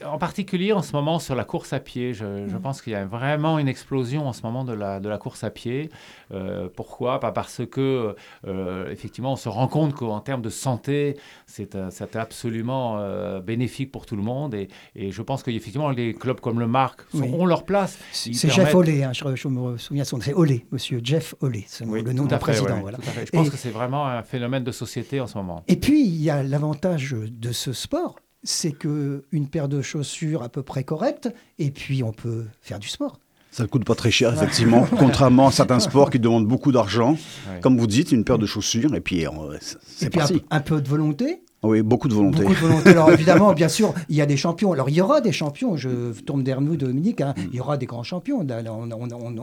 En 0.04 0.18
particulier 0.18 0.72
en 0.72 0.82
ce 0.82 0.92
moment 0.92 1.18
sur 1.18 1.34
la 1.34 1.44
course 1.44 1.72
à 1.72 1.80
pied, 1.80 2.14
je, 2.14 2.24
mm. 2.24 2.60
pense 2.62 2.82
qu'il 2.82 2.92
y 2.92 2.96
a 2.96 3.04
vraiment 3.04 3.58
une 3.58 3.68
explosion 3.68 4.26
en 4.26 4.32
ce 4.32 4.42
moment 4.42 4.64
de 4.64 4.72
la, 4.72 5.00
de 5.00 5.08
la 5.08 5.18
course 5.18 5.44
à 5.44 5.50
pied. 5.50 5.90
Euh, 6.32 6.68
pourquoi? 6.74 7.20
Pas 7.20 7.32
parce 7.32 7.62
que, 7.66 8.14
euh, 8.46 8.90
effectivement, 8.90 9.32
on 9.32 9.36
se 9.36 9.48
rend 9.48 9.68
compte 9.68 9.94
qu'en 9.94 10.20
termes 10.20 10.42
de 10.42 10.50
santé, 10.50 11.16
c'est 11.46 11.76
absolument 12.14 12.96
euh, 12.98 13.40
bénéfique 13.40 13.92
pour 13.92 14.06
tout 14.06 14.16
le 14.16 14.22
monde. 14.22 14.54
Et, 14.54 14.68
et 14.94 15.10
je 15.10 15.22
pense 15.22 15.42
qu'effectivement, 15.42 15.90
les 15.90 16.14
clubs 16.14 16.40
comme 16.40 16.60
le 16.60 16.66
Marc 16.66 17.02
ont 17.14 17.46
leur 17.46 17.64
place. 17.64 17.98
C'est 18.12 18.50
Jeff 18.50 18.74
Olé, 18.74 19.02
hein, 19.02 19.12
je, 19.12 19.48
me 19.48 19.76
souviens 19.78 20.04
son 20.04 20.20
c'est 20.20 20.34
Olé, 20.34 20.66
monsieur 20.72 21.00
Jeff 21.02 21.34
Olé, 21.40 21.64
c'est 21.68 21.84
le 21.84 22.12
nom 22.12 22.24
du 22.24 22.36
président. 22.38 22.80
voilà. 22.80 22.98
Je 23.24 23.30
pense 23.30 23.50
que 23.50 23.56
c'est 23.56 23.70
vraiment 23.70 24.06
un 24.06 24.22
phénomène 24.22 24.64
de 24.64 24.72
société 24.72 25.20
en 25.20 25.26
ce 25.26 25.36
moment. 25.36 25.62
Et 25.68 25.76
puis, 25.76 26.04
il 26.04 26.22
y 26.22 26.30
a 26.30 26.42
l'avantage 26.42 27.12
de 27.12 27.52
ce 27.52 27.72
sport, 27.72 28.16
c'est 28.42 28.72
qu'une 28.72 29.48
paire 29.50 29.68
de 29.68 29.82
chaussures 29.82 30.42
à 30.42 30.48
peu 30.48 30.62
près 30.62 30.84
correcte, 30.84 31.28
et 31.58 31.70
puis 31.70 32.02
on 32.02 32.12
peut 32.12 32.46
faire 32.60 32.78
du 32.78 32.88
sport. 32.88 33.18
Ça 33.56 33.62
ne 33.62 33.68
coûte 33.68 33.86
pas 33.86 33.94
très 33.94 34.10
cher, 34.10 34.34
effectivement, 34.34 34.86
contrairement 34.98 35.46
à 35.46 35.50
certains 35.50 35.80
sports 35.80 36.10
qui 36.10 36.18
demandent 36.20 36.46
beaucoup 36.46 36.72
d'argent. 36.72 37.16
Comme 37.62 37.78
vous 37.78 37.86
dites, 37.86 38.12
une 38.12 38.22
paire 38.22 38.36
de 38.36 38.44
chaussures, 38.44 38.94
et 38.94 39.00
puis 39.00 39.26
euh, 39.26 39.30
c'est 39.86 40.10
parti. 40.10 40.42
Un, 40.50 40.60
peu 40.60 40.82
de 40.82 40.86
volonté 40.86 41.40
oui, 41.62 41.82
beaucoup 41.82 42.06
de 42.06 42.14
volonté. 42.14 42.42
Beaucoup 42.42 42.52
de 42.52 42.58
volonté. 42.58 42.90
Alors 42.90 43.10
évidemment, 43.18 43.52
bien 43.54 43.68
sûr, 43.68 43.94
il 44.10 44.14
y 44.14 44.20
a 44.20 44.26
des 44.26 44.36
champions. 44.36 44.72
Alors 44.72 44.90
il 44.90 44.94
y 44.94 45.00
aura 45.00 45.22
des 45.22 45.32
champions. 45.32 45.76
Je 45.76 46.12
tourne 46.20 46.44
derrière 46.44 46.60
nous, 46.60 46.76
Dominique. 46.76 47.22
Hein. 47.22 47.34
Il 47.50 47.56
y 47.56 47.60
aura 47.60 47.76
des 47.78 47.86
grands 47.86 48.02
champions. 48.04 48.46
On, 48.46 48.90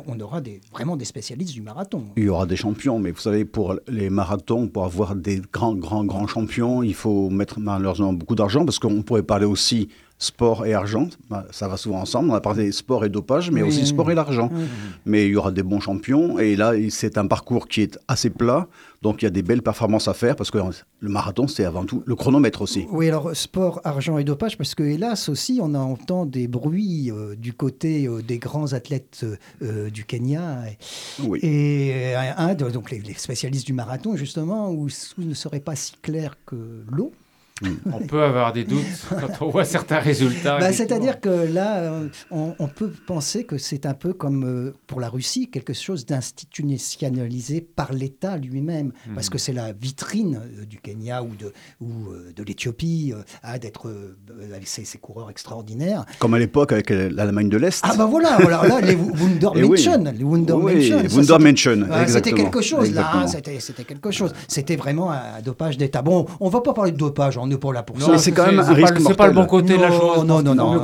on, 0.07 0.19
aura 0.19 0.39
des, 0.39 0.61
vraiment 0.71 0.95
des 0.95 1.05
spécialistes 1.05 1.53
du 1.53 1.61
marathon. 1.61 2.03
Il 2.15 2.23
y 2.23 2.29
aura 2.29 2.45
des 2.45 2.55
champions, 2.55 2.99
mais 2.99 3.11
vous 3.11 3.19
savez, 3.19 3.43
pour 3.45 3.75
les 3.89 4.09
marathons, 4.11 4.67
pour 4.67 4.85
avoir 4.85 5.15
des 5.15 5.41
grands, 5.51 5.75
grands, 5.75 6.05
grands 6.05 6.27
champions, 6.27 6.83
il 6.83 6.93
faut 6.93 7.29
mettre 7.29 7.59
malheureusement 7.59 8.13
beaucoup 8.13 8.35
d'argent 8.35 8.63
parce 8.63 8.79
qu'on 8.79 9.01
pourrait 9.01 9.23
parler 9.23 9.45
aussi 9.45 9.89
sport 10.17 10.65
et 10.65 10.73
argent, 10.73 11.09
bah, 11.29 11.45
ça 11.51 11.67
va 11.67 11.77
souvent 11.77 11.99
ensemble. 11.99 12.29
On 12.31 12.33
a 12.33 12.41
parlé 12.41 12.71
sport 12.71 13.05
et 13.05 13.09
dopage, 13.09 13.51
mais 13.51 13.61
aussi 13.61 13.85
sport 13.85 14.09
et 14.11 14.15
l'argent. 14.15 14.49
Mais 15.05 15.25
il 15.25 15.31
y 15.31 15.35
aura 15.35 15.51
des 15.51 15.63
bons 15.63 15.79
champions. 15.79 16.39
Et 16.39 16.55
là, 16.55 16.73
c'est 16.89 17.17
un 17.17 17.27
parcours 17.27 17.67
qui 17.67 17.81
est 17.81 17.99
assez 18.07 18.29
plat. 18.29 18.67
Donc 19.03 19.21
il 19.21 19.25
y 19.25 19.27
a 19.27 19.31
des 19.31 19.43
belles 19.43 19.61
performances 19.61 20.07
à 20.07 20.13
faire 20.13 20.37
parce 20.37 20.49
que 20.49 20.57
le 20.99 21.09
marathon, 21.09 21.47
c'est 21.49 21.65
avant 21.65 21.83
tout 21.83 22.03
le 22.05 22.15
chronomètre 22.15 22.61
aussi. 22.61 22.85
Oui, 22.89 23.09
alors 23.09 23.35
sport, 23.35 23.81
argent 23.83 24.17
et 24.17 24.23
dopage, 24.23 24.57
parce 24.57 24.75
que 24.75 24.83
hélas 24.83 25.27
aussi, 25.27 25.59
on 25.61 25.75
entend 25.75 26.25
des 26.25 26.47
bruits 26.47 27.11
euh, 27.11 27.35
du 27.35 27.51
côté 27.51 28.07
euh, 28.07 28.21
des 28.21 28.37
grands 28.37 28.71
athlètes 28.71 29.25
euh, 29.61 29.89
du 29.89 30.05
Kenya. 30.05 30.63
Et 31.41 32.13
un, 32.15 32.53
donc 32.53 32.91
les, 32.91 33.01
spécialistes 33.17 33.65
du 33.65 33.73
marathon, 33.73 34.15
justement, 34.15 34.71
où, 34.71 34.87
où 34.87 35.21
ne 35.21 35.33
serait 35.33 35.59
pas 35.59 35.75
si 35.75 35.93
clair 36.01 36.37
que 36.45 36.55
l'eau. 36.89 37.11
On 37.61 37.99
peut 37.99 38.23
avoir 38.23 38.51
des 38.51 38.63
doutes 38.63 38.83
quand 39.09 39.45
on 39.45 39.49
voit 39.49 39.65
certains 39.65 39.99
résultats. 39.99 40.57
Bah, 40.59 40.73
c'est-à-dire 40.73 41.19
que 41.19 41.29
là, 41.29 41.77
euh, 41.77 42.07
on, 42.31 42.67
peut 42.67 42.91
penser 43.05 43.43
que 43.43 43.57
c'est 43.57 43.85
un 43.85 43.93
peu 43.93 44.13
comme 44.13 44.43
euh, 44.43 44.73
pour 44.87 44.99
la 44.99 45.07
Russie, 45.07 45.49
quelque 45.49 45.73
chose 45.73 46.05
d'institutionnalisé 46.05 47.61
par 47.61 47.93
l'État 47.93 48.37
lui-même, 48.37 48.91
mhm. 49.07 49.13
parce 49.13 49.29
que 49.29 49.37
c'est 49.37 49.53
la 49.53 49.71
vitrine 49.71 50.41
euh, 50.43 50.65
du 50.65 50.79
Kenya 50.79 51.21
ou 51.21 51.35
de, 51.35 51.53
ou, 51.79 52.11
de 52.35 52.43
l'Éthiopie 52.43 53.13
à 53.43 53.59
d'être 53.59 53.93
avec 54.53 54.67
ses, 54.67 54.97
coureurs 54.97 55.29
extraordinaires. 55.29 56.05
Comme 56.19 56.33
à 56.33 56.39
l'époque 56.39 56.71
avec 56.71 56.89
l'Allemagne 56.89 57.49
de 57.49 57.57
l'Est. 57.57 57.83
Ah 57.83 57.93
ben 57.97 58.05
voilà, 58.05 58.37
voilà 58.39 58.67
là, 58.67 58.81
les 58.81 58.95
Wunder 58.95 59.49
eh. 59.55 59.61
Les 59.61 60.23
Wunder 60.23 60.57
Menschen. 60.57 61.87
C'était 62.07 62.31
quelque 62.31 62.61
chose 62.61 62.91
là, 62.93 63.11
hein, 63.13 63.27
c'était 63.27 63.83
quelque 63.83 64.11
chose. 64.11 64.33
C'était 64.47 64.75
vraiment 64.75 65.11
un 65.11 65.41
dopage 65.43 65.77
d'État. 65.77 66.01
Bon, 66.01 66.25
on 66.39 66.49
va 66.49 66.61
pas 66.61 66.73
parler 66.73 66.91
de 66.91 66.97
dopage, 66.97 67.37
on 67.43 67.57
pour 67.57 67.73
la 67.73 67.83
pour 67.83 68.01
ça. 68.01 68.17
C'est 68.17 68.31
quand 68.31 68.45
même 68.45 68.59
un 68.59 68.73
risque 68.73 68.99
mortel. 68.99 69.07
C'est 69.07 69.17
pas 69.17 69.27
le 69.27 69.33
bon 69.33 69.45
côté 69.45 69.77
de 69.77 69.81
la 69.81 69.91
chose. 69.91 70.25
Non, 70.25 70.41
non, 70.41 70.55
non. 70.55 70.81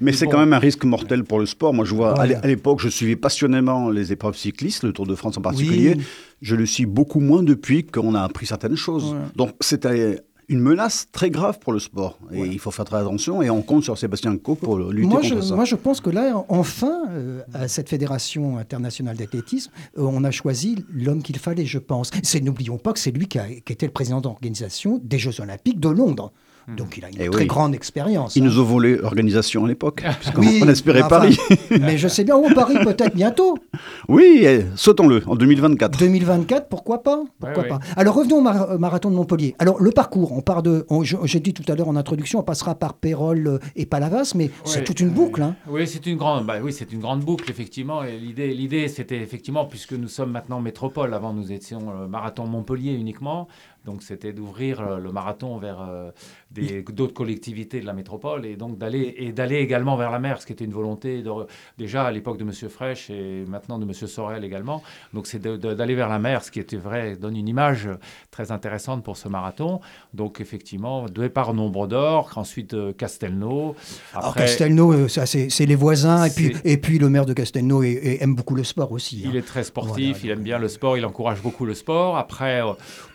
Mais 0.00 0.12
c'est 0.12 0.26
quand 0.26 0.38
même 0.38 0.52
un 0.52 0.58
risque 0.58 0.84
mortel 0.84 1.24
pour 1.24 1.38
le 1.38 1.46
sport. 1.46 1.72
Moi, 1.74 1.84
je 1.84 1.94
vois, 1.94 2.20
à 2.20 2.46
l'époque, 2.46 2.80
je 2.80 2.88
suivais 2.88 3.16
passionnément 3.16 3.90
les 3.90 4.12
épreuves 4.12 4.36
cyclistes, 4.36 4.84
le 4.84 4.92
Tour 4.92 5.06
de 5.06 5.14
France 5.14 5.38
en 5.38 5.42
particulier. 5.42 5.96
Je 6.40 6.56
le 6.56 6.66
suis 6.66 6.86
beaucoup 6.86 7.20
moins 7.20 7.42
depuis 7.42 7.84
qu'on 7.84 8.14
a 8.14 8.22
appris 8.22 8.46
certaines 8.46 8.76
choses. 8.76 9.14
Donc, 9.36 9.50
c'était 9.60 10.22
une 10.52 10.60
menace 10.60 11.08
très 11.12 11.30
grave 11.30 11.58
pour 11.58 11.72
le 11.72 11.78
sport. 11.78 12.18
Et 12.30 12.40
il 12.40 12.58
faut 12.58 12.70
faire 12.70 12.84
très 12.84 12.98
attention 12.98 13.42
et 13.42 13.48
on 13.48 13.62
compte 13.62 13.84
sur 13.84 13.96
Sébastien 13.96 14.36
Coe 14.36 14.54
pour 14.54 14.78
lutter 14.78 15.08
moi, 15.08 15.20
contre 15.22 15.36
je, 15.36 15.40
ça. 15.40 15.56
Moi, 15.56 15.64
je 15.64 15.76
pense 15.76 16.00
que 16.00 16.10
là, 16.10 16.44
enfin, 16.48 17.04
euh, 17.08 17.40
à 17.54 17.68
cette 17.68 17.88
Fédération 17.88 18.58
internationale 18.58 19.16
d'athlétisme, 19.16 19.72
euh, 19.98 20.02
on 20.02 20.24
a 20.24 20.30
choisi 20.30 20.84
l'homme 20.92 21.22
qu'il 21.22 21.38
fallait, 21.38 21.64
je 21.64 21.78
pense. 21.78 22.10
N'oublions 22.42 22.76
pas 22.76 22.92
que 22.92 22.98
c'est 22.98 23.10
lui 23.10 23.28
qui, 23.28 23.38
a, 23.38 23.46
qui 23.48 23.72
était 23.72 23.86
le 23.86 23.92
président 23.92 24.20
d'organisation 24.20 25.00
des 25.02 25.18
Jeux 25.18 25.40
Olympiques 25.40 25.80
de 25.80 25.88
Londres. 25.88 26.32
Hmm. 26.68 26.76
Donc 26.76 26.96
il 26.96 27.04
a 27.04 27.08
une 27.08 27.16
eh 27.18 27.28
très 27.28 27.46
grande 27.46 27.74
expérience. 27.74 28.36
Il 28.36 28.44
nous 28.44 28.58
hein. 28.58 28.62
a 28.62 28.64
volé 28.64 28.96
l'organisation 28.96 29.64
à 29.64 29.68
l'époque, 29.68 30.04
puisqu'on 30.20 30.68
espérait 30.68 31.08
Paris. 31.08 31.36
mais 31.70 31.98
je 31.98 32.08
sais 32.08 32.24
bien, 32.24 32.36
où 32.36 32.52
Paris 32.54 32.76
peut-être 32.84 33.14
bientôt. 33.14 33.58
Oui, 34.08 34.42
eh, 34.44 34.66
sautons-le, 34.76 35.22
en 35.26 35.34
2024. 35.34 35.98
2024, 35.98 36.68
pourquoi 36.68 37.02
pas, 37.02 37.22
pourquoi 37.40 37.64
pas. 37.64 37.80
Alors 37.96 38.14
revenons 38.14 38.38
au 38.38 38.78
marathon 38.78 39.10
de 39.10 39.16
Montpellier. 39.16 39.56
Alors 39.58 39.82
le 39.82 39.90
parcours, 39.90 40.32
on 40.32 40.40
part 40.40 40.62
de, 40.62 40.86
j'ai 41.24 41.40
dit 41.40 41.52
tout 41.52 41.70
à 41.70 41.74
l'heure 41.74 41.88
en 41.88 41.96
introduction, 41.96 42.38
on 42.40 42.44
passera 42.44 42.74
par 42.74 42.94
Pérol 42.94 43.46
euh, 43.46 43.58
et 43.76 43.86
Palavas, 43.86 44.32
mais 44.34 44.50
c'est 44.64 44.84
toute 44.84 45.00
une 45.00 45.10
boucle. 45.10 45.42
Hein. 45.42 45.56
Oui, 45.68 45.86
c'est 45.86 46.06
une 46.06 46.16
grande, 46.16 46.46
bah, 46.46 46.56
oui, 46.62 46.72
c'est 46.72 46.92
une 46.92 47.00
grande 47.00 47.20
boucle 47.20 47.50
effectivement. 47.50 48.04
Et 48.04 48.18
l'idée, 48.18 48.54
l'idée, 48.54 48.88
c'était 48.88 49.18
effectivement, 49.18 49.64
puisque 49.64 49.92
nous 49.92 50.08
sommes 50.08 50.30
maintenant 50.30 50.60
métropole, 50.60 51.14
avant 51.14 51.32
nous 51.32 51.52
étions 51.52 52.00
le 52.00 52.08
marathon 52.08 52.46
Montpellier 52.46 52.92
uniquement. 52.92 53.48
Donc 53.84 54.02
c'était 54.02 54.32
d'ouvrir 54.32 54.80
euh, 54.80 54.98
le 54.98 55.10
marathon 55.10 55.58
vers 55.58 55.80
euh, 55.80 56.10
d'autres 56.92 57.14
collectivités 57.14 57.80
de 57.80 57.86
la 57.86 57.92
métropole 57.92 58.46
et 58.46 58.56
donc 58.56 58.78
d'aller 58.78 59.14
et 59.18 59.32
d'aller 59.32 59.56
également 59.56 59.96
vers 59.96 60.10
la 60.10 60.18
mer, 60.18 60.40
ce 60.40 60.46
qui 60.46 60.52
était 60.52 60.64
une 60.64 60.72
volonté 60.72 61.22
de, 61.22 61.30
déjà 61.78 62.04
à 62.04 62.12
l'époque 62.12 62.38
de 62.38 62.44
M. 62.44 62.52
Fraîche 62.68 63.10
et 63.10 63.44
maintenant 63.48 63.78
de 63.78 63.84
M. 63.84 63.92
Sorel 63.92 64.44
également. 64.44 64.82
Donc 65.14 65.26
c'est 65.26 65.40
d'aller 65.40 65.94
vers 65.94 66.08
la 66.08 66.18
mer, 66.18 66.44
ce 66.44 66.50
qui 66.50 66.60
était 66.60 66.76
vrai, 66.76 67.16
donne 67.16 67.36
une 67.36 67.48
image 67.48 67.88
très 68.30 68.50
intéressante 68.52 69.02
pour 69.02 69.16
ce 69.16 69.28
marathon. 69.28 69.80
Donc 70.14 70.40
effectivement, 70.40 71.06
départ 71.06 71.54
Nombre 71.54 71.86
d'Or, 71.86 72.30
ensuite 72.36 72.74
euh, 72.74 72.92
Castelnau. 72.92 73.74
Après, 74.14 74.40
Castelnau, 74.40 75.08
c'est 75.08 75.66
les 75.66 75.74
voisins 75.74 76.24
et 76.24 76.30
puis, 76.30 76.56
et 76.64 76.76
puis 76.76 76.98
le 76.98 77.08
maire 77.08 77.26
de 77.26 77.32
Castelnau 77.32 77.82
aime 77.82 78.34
beaucoup 78.34 78.54
le 78.54 78.64
sport 78.64 78.92
aussi. 78.92 79.22
Il 79.24 79.30
hein. 79.30 79.38
est 79.38 79.46
très 79.46 79.64
sportif, 79.64 80.24
il 80.24 80.30
aime 80.30 80.42
bien 80.42 80.58
le 80.58 80.68
sport, 80.68 80.96
il 80.96 81.04
encourage 81.04 81.42
beaucoup 81.42 81.64
le 81.64 81.74
sport. 81.74 82.16
Après, 82.16 82.60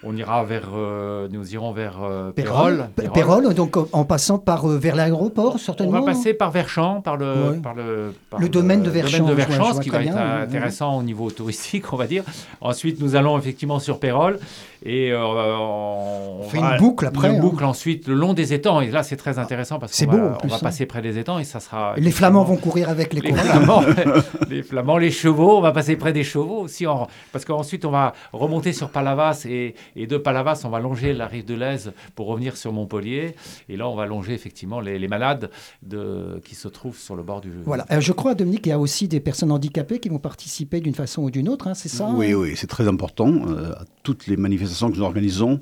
on 0.04 0.16
ira 0.16 0.44
vers 0.44 0.70
euh, 0.74 1.28
nous 1.32 1.54
irons 1.54 1.72
vers 1.72 2.02
euh, 2.02 2.32
Pérol. 2.32 2.90
Pérol, 2.96 3.14
donc 3.54 3.78
en 3.94 4.06
passant 4.06 4.40
par 4.40 4.70
euh, 4.70 4.78
vers 4.78 4.96
l'aéroport, 4.96 5.60
certainement. 5.60 6.00
On 6.00 6.02
va 6.02 6.14
passer 6.14 6.34
par 6.34 6.52
Verchamp, 6.52 7.02
par 7.02 7.18
le, 7.18 7.60
par 7.62 7.76
le, 7.76 8.14
le 8.38 8.50
domaine 8.50 8.82
de 8.82 8.90
Verchamp, 8.90 9.20
domaine 9.20 9.36
de 9.36 9.42
Verchamp 9.42 9.74
ce 9.74 9.82
qui 9.82 9.90
va 9.90 10.04
être 10.04 10.18
intéressant 10.18 10.98
au 10.98 11.04
niveau 11.04 11.30
touristique, 11.38 11.92
on 11.94 11.98
va 11.98 12.08
dire. 12.08 12.24
Ensuite, 12.62 13.00
nous 13.02 13.16
allons 13.16 13.38
effectivement 13.38 13.80
sur 13.80 14.00
Pérol. 14.00 14.40
Et 14.86 15.12
euh, 15.12 15.24
on, 15.24 16.44
fait 16.50 16.60
une 16.60 16.78
boucle 16.78 17.06
après. 17.06 17.30
Une 17.30 17.36
hein. 17.36 17.40
boucle 17.40 17.64
ensuite 17.64 18.08
le 18.08 18.14
long 18.14 18.34
des 18.34 18.54
étangs. 18.54 18.82
Et 18.82 18.92
là, 18.92 19.04
c'est 19.04 19.16
très 19.16 19.40
intéressant 19.40 19.80
parce 19.80 19.98
qu'on 20.06 20.12
va, 20.12 20.38
on 20.44 20.48
va 20.48 20.56
hein. 20.56 20.60
passer 20.62 20.86
près 20.86 21.02
des 21.02 21.18
étangs 21.18 21.40
et 21.40 21.44
ça 21.44 21.60
sera. 21.60 21.96
Les 21.98 22.12
Flamands 22.12 22.44
vont 22.44 22.58
courir 22.58 22.90
avec 22.90 23.14
les, 23.14 23.22
les 23.22 23.34
Flamands, 23.34 23.84
les 24.50 24.64
Flamands, 24.64 24.98
les 24.98 25.12
chevaux. 25.12 25.58
On 25.58 25.62
va 25.62 25.72
passer 25.72 25.96
près 25.96 26.14
des 26.14 26.24
chevaux 26.24 26.60
aussi. 26.60 26.86
parce 27.32 27.46
qu'ensuite, 27.46 27.86
on 27.86 27.92
va 27.92 28.14
remonter 28.34 28.74
sur 28.74 28.90
Palavas 28.90 29.46
et, 29.50 29.76
et, 29.96 30.08
de 30.08 30.18
Palavas, 30.18 30.62
on 30.64 30.70
va 30.70 30.80
longer 30.80 31.14
la 31.14 31.28
rive 31.28 31.46
de 31.46 31.56
l'Aise 31.56 31.94
pour 32.16 32.28
revenir 32.28 32.56
sur 32.56 32.72
Montpellier. 32.72 33.36
Et 33.70 33.78
là, 33.78 33.90
on 33.90 33.96
va 33.96 34.06
longer 34.06 34.34
effectivement 34.34 34.80
les, 34.80 35.08
malades 35.08 35.50
de, 35.84 36.42
qui 36.44 36.56
se 36.56 36.68
trouvent 36.68 36.98
sur 36.98 37.16
le 37.16 37.24
bord 37.24 37.42
du. 37.42 37.52
Voilà. 37.66 37.86
je 38.00 38.12
crois, 38.12 38.36
Dominique, 38.36 38.64
qu'il 38.64 38.72
y 38.72 38.74
a 38.74 38.80
aussi 38.80 39.08
des 39.08 39.20
personnes 39.20 39.52
handicapées 39.52 40.00
qui 40.00 40.10
vont 40.10 40.20
participer 40.20 40.82
d'une 40.82 40.96
façon 40.96 41.24
ou 41.24 41.32
d'une 41.32 41.50
autre. 41.50 41.68
Hein, 41.68 41.74
c'est 41.74 41.90
ça 41.90 42.10
Oui, 42.14 42.34
oui, 42.34 42.54
c'est 42.56 42.68
très 42.68 42.88
important. 42.88 43.28
Euh, 43.48 43.72
à 43.74 43.86
toutes 44.04 44.28
les 44.28 44.38
manifestations 44.38 44.67
que 44.68 44.98
nous 44.98 45.02
organisons, 45.02 45.62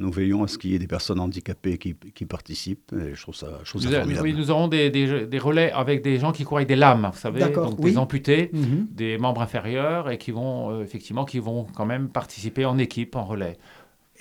nous 0.00 0.10
veillons 0.10 0.42
à 0.42 0.48
ce 0.48 0.58
qu'il 0.58 0.70
y 0.70 0.74
ait 0.74 0.78
des 0.78 0.86
personnes 0.86 1.20
handicapées 1.20 1.78
qui, 1.78 2.24
participent. 2.24 2.92
Et 2.92 3.14
je 3.14 3.22
trouve 3.22 3.34
ça, 3.34 3.60
je 3.64 3.70
trouve 3.70 3.82
formidable. 3.82 4.20
Oui, 4.22 4.34
nous 4.34 4.50
aurons 4.50 4.68
des, 4.68 4.90
des, 4.90 5.38
relais 5.38 5.70
avec 5.72 6.02
des 6.02 6.18
gens 6.18 6.32
qui 6.32 6.44
courent 6.44 6.58
avec 6.58 6.68
des 6.68 6.76
lames, 6.76 7.10
vous 7.12 7.18
savez, 7.18 7.40
donc 7.40 7.80
des 7.80 7.98
amputés, 7.98 8.50
mhm. 8.52 8.88
des 8.90 9.18
membres 9.18 9.42
inférieurs, 9.42 10.10
et 10.10 10.18
qui 10.18 10.30
vont 10.30 10.70
euh, 10.70 10.82
effectivement, 10.82 11.24
qui 11.24 11.38
vont 11.38 11.66
quand 11.74 11.86
même 11.86 12.08
participer 12.08 12.64
en 12.64 12.78
équipe, 12.78 13.14
en 13.16 13.24
relais. 13.24 13.58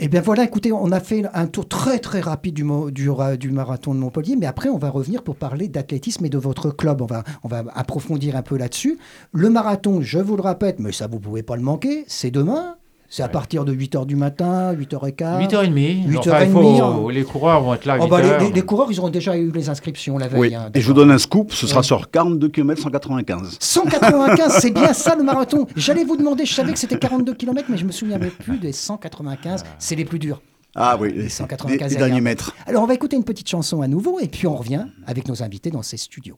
Eh 0.01 0.07
bien 0.07 0.21
voilà, 0.21 0.45
écoutez, 0.45 0.71
on 0.71 0.91
a 0.93 1.01
fait 1.01 1.25
un 1.33 1.47
tour 1.47 1.67
très 1.67 1.99
très 1.99 2.21
rapide 2.21 2.55
du, 2.55 2.63
du, 2.91 3.09
du 3.37 3.51
marathon 3.51 3.93
de 3.93 3.99
Montpellier, 3.99 4.37
mais 4.37 4.45
après 4.45 4.69
on 4.69 4.77
va 4.77 4.89
revenir 4.89 5.23
pour 5.23 5.35
parler 5.35 5.67
d'athlétisme 5.67 6.25
et 6.25 6.29
de 6.29 6.37
votre 6.37 6.71
club. 6.71 7.01
On 7.01 7.05
va, 7.05 7.25
on 7.43 7.49
va 7.49 7.65
approfondir 7.73 8.37
un 8.37 8.41
peu 8.41 8.57
là-dessus. 8.57 8.97
Le 9.33 9.49
marathon, 9.49 10.01
je 10.01 10.19
vous 10.19 10.37
le 10.37 10.41
répète, 10.41 10.79
mais 10.79 10.93
ça 10.93 11.07
vous 11.07 11.19
pouvez 11.19 11.43
pas 11.43 11.57
le 11.57 11.63
manquer, 11.63 12.05
c'est 12.07 12.31
demain. 12.31 12.78
C'est 13.11 13.23
à 13.23 13.27
partir 13.27 13.65
de 13.65 13.73
8h 13.73 14.05
du 14.05 14.15
matin, 14.15 14.73
8h15 14.73 15.47
8h30. 15.47 16.07
8h30. 16.07 17.11
Les 17.11 17.23
coureurs 17.23 17.61
vont 17.63 17.73
être 17.73 17.85
là 17.85 17.93
à 17.93 17.97
8h. 17.97 18.01
Oh 18.03 18.07
bah, 18.07 18.21
les, 18.53 18.61
coureurs, 18.61 18.91
ils 18.91 18.99
auront 18.99 19.09
déjà 19.09 19.35
eu 19.35 19.51
les 19.51 19.69
inscriptions 19.69 20.19
la 20.19 20.27
veille. 20.27 20.39
Oui. 20.39 20.55
Hein, 20.55 20.69
et 20.75 20.79
je 20.81 20.85
vous 20.85 20.93
donne 20.93 21.09
un 21.09 21.17
scoop, 21.17 21.51
ce 21.51 21.65
sera 21.65 21.81
sur 21.81 22.11
42 22.11 22.49
km 22.49 22.81
195. 22.83 23.57
195, 23.59 24.57
c'est 24.59 24.71
bien 24.71 24.93
ça 24.93 25.15
le 25.15 25.23
marathon. 25.23 25.65
J'allais 25.75 26.03
vous 26.03 26.17
demander, 26.17 26.45
je 26.45 26.53
savais 26.53 26.71
que 26.71 26.79
c'était 26.79 26.99
42 26.99 27.33
km, 27.33 27.65
mais 27.69 27.77
je 27.77 27.85
me 27.85 27.91
souviens 27.91 28.19
même 28.19 28.29
plus 28.29 28.59
des 28.59 28.71
195. 28.71 29.63
C'est 29.79 29.95
les 29.95 30.05
plus 30.05 30.19
durs. 30.19 30.41
Ah 30.75 30.95
oui, 30.99 31.11
les, 31.11 31.29
195 31.29 31.91
les 31.91 31.97
derniers 31.97 32.21
mètres. 32.21 32.55
Alors 32.67 32.83
on 32.83 32.87
va 32.87 32.93
écouter 32.93 33.15
une 33.15 33.23
petite 33.23 33.49
chanson 33.49 33.81
à 33.81 33.87
nouveau 33.87 34.19
et 34.19 34.27
puis 34.27 34.45
on 34.45 34.55
revient 34.55 34.85
avec 35.07 35.27
nos 35.27 35.41
invités 35.41 35.71
dans 35.71 35.81
ces 35.81 35.97
studios. 35.97 36.37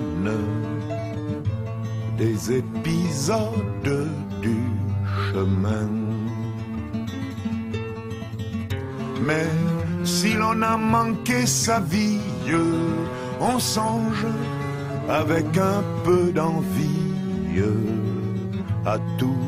des 2.21 2.51
épisodes 2.61 3.97
du 4.45 4.59
chemin. 5.25 5.89
Mais 9.25 9.49
si 10.03 10.33
l'on 10.33 10.61
a 10.61 10.77
manqué 10.77 11.47
sa 11.47 11.79
vie, 11.79 12.19
on 13.39 13.57
songe 13.57 14.27
avec 15.09 15.47
un 15.57 15.83
peu 16.05 16.31
d'envie 16.31 17.57
à 18.85 18.97
tous 19.17 19.47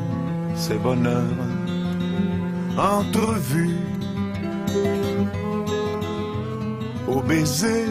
ces 0.56 0.78
bonheurs 0.86 1.44
entrevus 2.76 3.78
au 7.06 7.20
baiser 7.20 7.86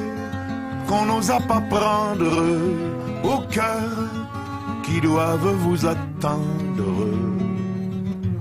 qu'on 0.88 1.06
n'osa 1.06 1.40
pas 1.48 1.62
prendre, 1.70 2.36
au 3.24 3.38
cœur 3.50 4.23
qui 4.84 5.02
doivent 5.02 5.56
vous 5.66 5.86
attendre, 5.86 7.08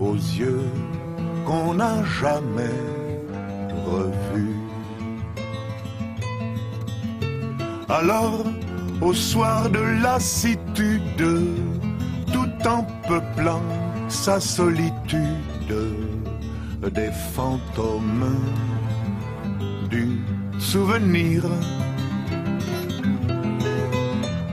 aux 0.01 0.15
yeux 0.15 0.69
qu'on 1.47 1.75
n'a 1.75 2.05
jamais 2.21 2.79
revus. 3.87 4.57
Alors, 7.89 8.45
au 9.01 9.13
soir 9.13 9.69
de 9.71 9.81
lassitude, 10.03 11.25
tout 12.33 12.69
en 12.69 12.87
peuplant 13.09 13.63
sa 14.09 14.41
solitude, 14.41 15.75
des 16.93 17.11
fantômes 17.35 18.37
du 19.91 20.21
souvenir. 20.59 21.45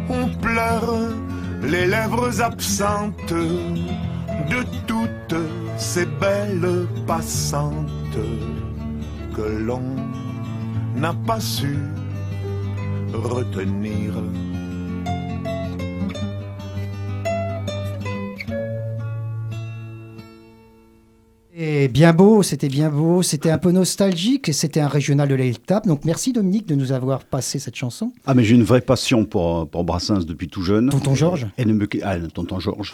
On 0.10 0.28
pleure 0.40 0.94
les 1.64 1.88
lèvres 1.88 2.42
absentes 2.42 3.34
de 3.34 4.64
toutes 4.88 5.36
ces 5.78 6.06
belles 6.06 6.88
passantes 7.06 8.24
que 9.36 9.42
l'on 9.42 9.84
n'a 10.96 11.14
pas 11.26 11.40
su 11.40 11.78
retenir. 13.14 14.14
Et 21.58 21.88
bien 21.88 22.14
beau, 22.14 22.44
c'était 22.44 22.68
bien 22.68 22.90
beau, 22.90 23.24
c'était 23.24 23.50
un 23.50 23.58
peu 23.58 23.72
nostalgique, 23.72 24.50
et 24.50 24.54
c'était 24.54 24.82
un 24.82 24.88
régional 24.88 25.28
de 25.28 25.34
la 25.34 25.46
Donc 25.82 26.06
merci 26.06 26.32
Dominique 26.32 26.68
de 26.68 26.76
nous 26.76 26.92
avoir 26.92 27.24
passé 27.24 27.58
cette 27.58 27.76
chanson. 27.76 28.12
Ah 28.28 28.36
mais 28.36 28.44
j'ai 28.44 28.54
une 28.54 28.64
vraie 28.64 28.82
passion 28.82 29.26
pour, 29.26 29.68
pour 29.68 29.84
Brassens 29.84 30.26
depuis 30.28 30.48
tout 30.48 30.62
jeune. 30.62 30.90
Tonton 30.90 31.16
Georges 31.16 31.48
Elle 31.58 31.70
ne 31.70 31.74
me 31.74 31.88
quitte, 31.88 32.04
ah, 32.06 32.18
tonton 32.32 32.60
Georges. 32.60 32.94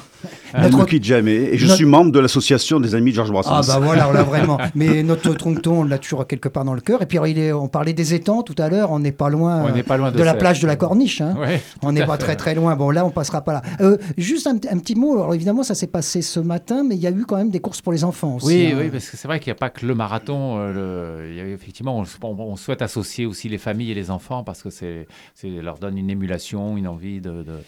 Elle 0.53 0.71
ne 0.71 0.77
me 0.77 0.85
quitte 0.85 1.03
jamais. 1.03 1.33
Et 1.33 1.57
je 1.57 1.67
suis 1.67 1.83
membre 1.83 2.13
de 2.13 2.19
l'association 2.19 2.79
des 2.79 2.95
amis 2.95 3.11
de 3.11 3.17
Georges 3.17 3.31
Brassens. 3.31 3.51
Ah 3.51 3.61
bah 3.67 3.79
voilà, 3.79 4.11
là 4.13 4.23
vraiment. 4.23 4.57
Mais 4.73 5.03
notre 5.03 5.33
tonton, 5.33 5.81
on 5.81 5.83
l'a 5.83 5.97
toujours 5.97 6.25
quelque 6.25 6.47
part 6.47 6.63
dans 6.63 6.73
le 6.73 6.81
cœur. 6.81 7.01
Et 7.01 7.07
puis 7.07 7.19
il 7.27 7.37
est, 7.37 7.51
on 7.51 7.67
parlait 7.67 7.93
des 7.93 8.13
étangs 8.13 8.41
tout 8.41 8.55
à 8.57 8.69
l'heure, 8.69 8.89
on 8.91 8.99
n'est 8.99 9.11
pas 9.11 9.29
loin, 9.29 9.65
on 9.65 9.83
pas 9.83 9.97
loin 9.97 10.11
de, 10.11 10.23
la 10.23 10.33
plage 10.33 10.61
de 10.61 10.67
la 10.67 10.77
Corniche. 10.77 11.19
Hein. 11.19 11.35
on 11.81 11.91
n'est 11.91 12.05
pas 12.05 12.17
très 12.17 12.37
très 12.37 12.55
loin. 12.55 12.77
Bon 12.77 12.89
là, 12.89 13.05
on 13.05 13.11
passera 13.11 13.41
pas 13.41 13.51
là. 13.51 13.61
Euh, 13.81 13.97
juste 14.17 14.47
un, 14.47 14.57
petit 14.57 14.95
mot, 14.95 15.15
alors 15.15 15.33
évidemment 15.33 15.63
ça 15.63 15.75
s'est 15.75 15.87
passé 15.87 16.21
ce 16.21 16.39
matin, 16.39 16.83
mais 16.87 16.95
il 16.95 17.01
y 17.01 17.07
a 17.07 17.11
eu 17.11 17.25
quand 17.27 17.35
même 17.35 17.49
des 17.49 17.59
courses 17.59 17.81
pour 17.81 17.91
les 17.91 18.05
enfants 18.05 18.37
aussi. 18.45 18.55
Oui, 18.55 18.71
hein. 18.71 18.77
oui, 18.79 18.89
parce 18.89 19.09
que 19.09 19.17
c'est 19.17 19.27
vrai 19.27 19.39
qu'il 19.39 19.51
n'y 19.51 19.57
a 19.57 19.59
pas 19.59 19.69
que 19.69 19.85
le 19.85 19.95
marathon. 19.95 20.57
Euh, 20.57 21.27
il 21.29 21.35
y 21.35 21.41
a, 21.41 21.47
effectivement, 21.47 21.97
on, 21.97 22.55
souhaite 22.55 22.81
associer 22.81 23.25
aussi 23.25 23.49
les 23.49 23.57
familles 23.57 23.91
et 23.91 23.95
les 23.95 24.11
enfants 24.11 24.43
parce 24.43 24.63
que 24.63 24.69
c'est, 24.69 25.07
leur 25.43 25.77
donne 25.77 25.97
une 25.97 26.09
émulation, 26.09 26.77
une 26.77 26.87
envie 26.87 27.21
de, 27.21 27.43
de, 27.43 27.59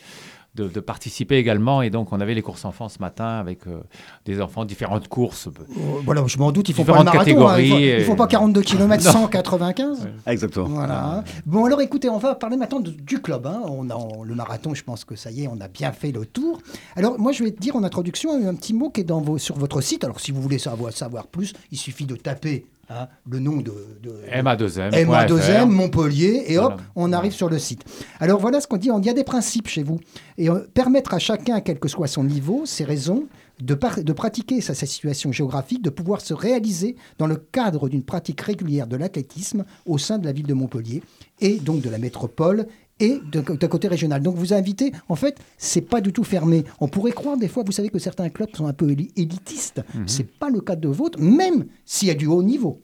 participer 0.63 1.37
également. 1.37 1.81
Et 1.81 1.89
donc, 1.89 2.11
on 2.11 2.19
avait 2.19 2.33
les 2.33 2.41
courses 2.41 2.65
enfants 2.65 2.89
ce 2.89 2.99
matin 2.99 3.37
avec 3.39 3.67
euh, 3.67 3.81
des 4.25 4.41
enfants, 4.41 4.65
différentes 4.65 5.07
courses. 5.07 5.47
Oh, 5.47 6.01
voilà, 6.03 6.23
je 6.27 6.37
m'en 6.37 6.51
doute, 6.51 6.69
ils 6.69 6.75
font 6.75 6.83
pas 6.83 6.97
le 6.97 7.03
marathon. 7.03 7.47
Hein. 7.47 7.59
ils, 7.59 8.03
font, 8.03 8.15
pas 8.15 8.27
42 8.27 8.61
km 8.61 9.03
195. 9.03 10.07
Exactement. 10.27 10.67
Voilà. 10.67 11.23
Bon, 11.45 11.65
alors 11.65 11.81
écoutez, 11.81 12.09
on 12.09 12.17
va 12.17 12.35
parler 12.35 12.57
maintenant 12.57 12.79
du 12.79 13.21
club. 13.21 13.47
Hein. 13.47 13.61
On 13.65 13.89
a, 13.89 13.97
le 14.23 14.35
marathon, 14.35 14.73
je 14.73 14.83
pense 14.83 15.05
que 15.05 15.15
ça 15.15 15.31
y 15.31 15.43
est, 15.43 15.47
on 15.47 15.59
a 15.61 15.67
bien 15.67 15.91
fait 15.91 16.11
le 16.11 16.25
tour. 16.25 16.59
Alors, 16.95 17.19
moi, 17.19 17.31
je 17.31 17.43
vais 17.43 17.51
te 17.51 17.59
dire 17.59 17.75
en 17.75 17.83
introduction 17.83 18.31
un 18.47 18.55
petit 18.55 18.73
mot 18.73 18.89
qui 18.89 19.01
est 19.01 19.03
dans 19.03 19.21
vos, 19.21 19.37
sur 19.37 19.57
votre 19.57 19.81
site. 19.81 20.03
Alors, 20.03 20.19
si 20.19 20.31
vous 20.31 20.41
voulez 20.41 20.59
savoir, 20.59 20.93
savoir 20.93 21.27
plus, 21.27 21.53
il 21.71 21.77
suffit 21.77 22.05
de 22.05 22.15
taper 22.15 22.65
Hein, 22.89 23.09
le 23.29 23.39
nom 23.39 23.57
de, 23.57 23.73
de 24.01 24.11
MA2M, 24.31 24.91
MA2M 24.91 25.65
Montpellier, 25.65 26.45
et 26.47 26.57
hop, 26.57 26.81
on 26.95 27.11
arrive 27.11 27.33
sur 27.33 27.49
le 27.49 27.59
site. 27.59 27.83
Alors 28.21 28.39
voilà 28.39 28.61
ce 28.61 28.67
qu'on 28.67 28.77
dit, 28.77 28.89
il 28.97 29.05
y 29.05 29.09
a 29.09 29.13
des 29.13 29.25
principes 29.25 29.67
chez 29.67 29.83
vous. 29.83 29.99
Et 30.37 30.49
euh, 30.49 30.59
permettre 30.73 31.13
à 31.13 31.19
chacun, 31.19 31.59
quel 31.59 31.79
que 31.79 31.89
soit 31.89 32.07
son 32.07 32.23
niveau, 32.23 32.65
ses 32.65 32.85
raisons, 32.85 33.27
de, 33.59 33.77
de 34.01 34.13
pratiquer 34.13 34.61
sa, 34.61 34.73
sa, 34.73 34.85
situation 34.85 35.33
géographique, 35.33 35.81
de 35.81 35.89
pouvoir 35.89 36.21
se 36.21 36.33
réaliser 36.33 36.95
dans 37.17 37.27
le 37.27 37.35
cadre 37.35 37.89
d'une 37.89 38.03
pratique 38.03 38.39
régulière 38.39 38.87
de 38.87 38.95
l'athlétisme 38.95 39.65
au 39.85 39.97
sein 39.97 40.17
de 40.17 40.25
la 40.25 40.31
ville 40.31 40.47
de 40.47 40.53
Montpellier 40.53 41.03
et 41.41 41.57
donc 41.57 41.81
de 41.81 41.89
la 41.89 41.97
métropole 41.97 42.67
et 42.99 43.21
d'un 43.31 43.67
côté 43.67 43.87
régional. 43.87 44.21
Donc 44.21 44.35
vous 44.35 44.53
invitez, 44.53 44.91
en 45.09 45.15
fait, 45.15 45.37
c'est 45.57 45.81
pas 45.81 46.01
du 46.01 46.13
tout 46.13 46.23
fermé. 46.23 46.63
On 46.79 46.87
pourrait 46.87 47.11
croire 47.11 47.37
des 47.37 47.47
fois, 47.47 47.63
vous 47.65 47.71
savez 47.71 47.89
que 47.89 47.99
certains 47.99 48.29
clubs 48.29 48.55
sont 48.55 48.67
un 48.67 48.73
peu 48.73 48.89
élitistes. 48.89 49.81
Ce 49.93 49.97
n'est 49.97 50.07
C'est 50.07 50.23
pas 50.39 50.49
le 50.49 50.61
cas 50.61 50.75
de 50.75 50.87
vôtre, 50.87 51.19
même 51.19 51.65
s'il 51.85 52.07
y 52.07 52.11
a 52.11 52.15
du 52.15 52.25
haut 52.25 52.43
niveau. 52.43 52.81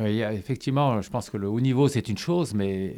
Oui, 0.00 0.20
effectivement, 0.20 1.00
je 1.00 1.08
pense 1.10 1.30
que 1.30 1.36
le 1.36 1.48
haut 1.48 1.60
niveau, 1.60 1.88
c'est 1.88 2.08
une 2.08 2.18
chose, 2.18 2.54
mais 2.54 2.96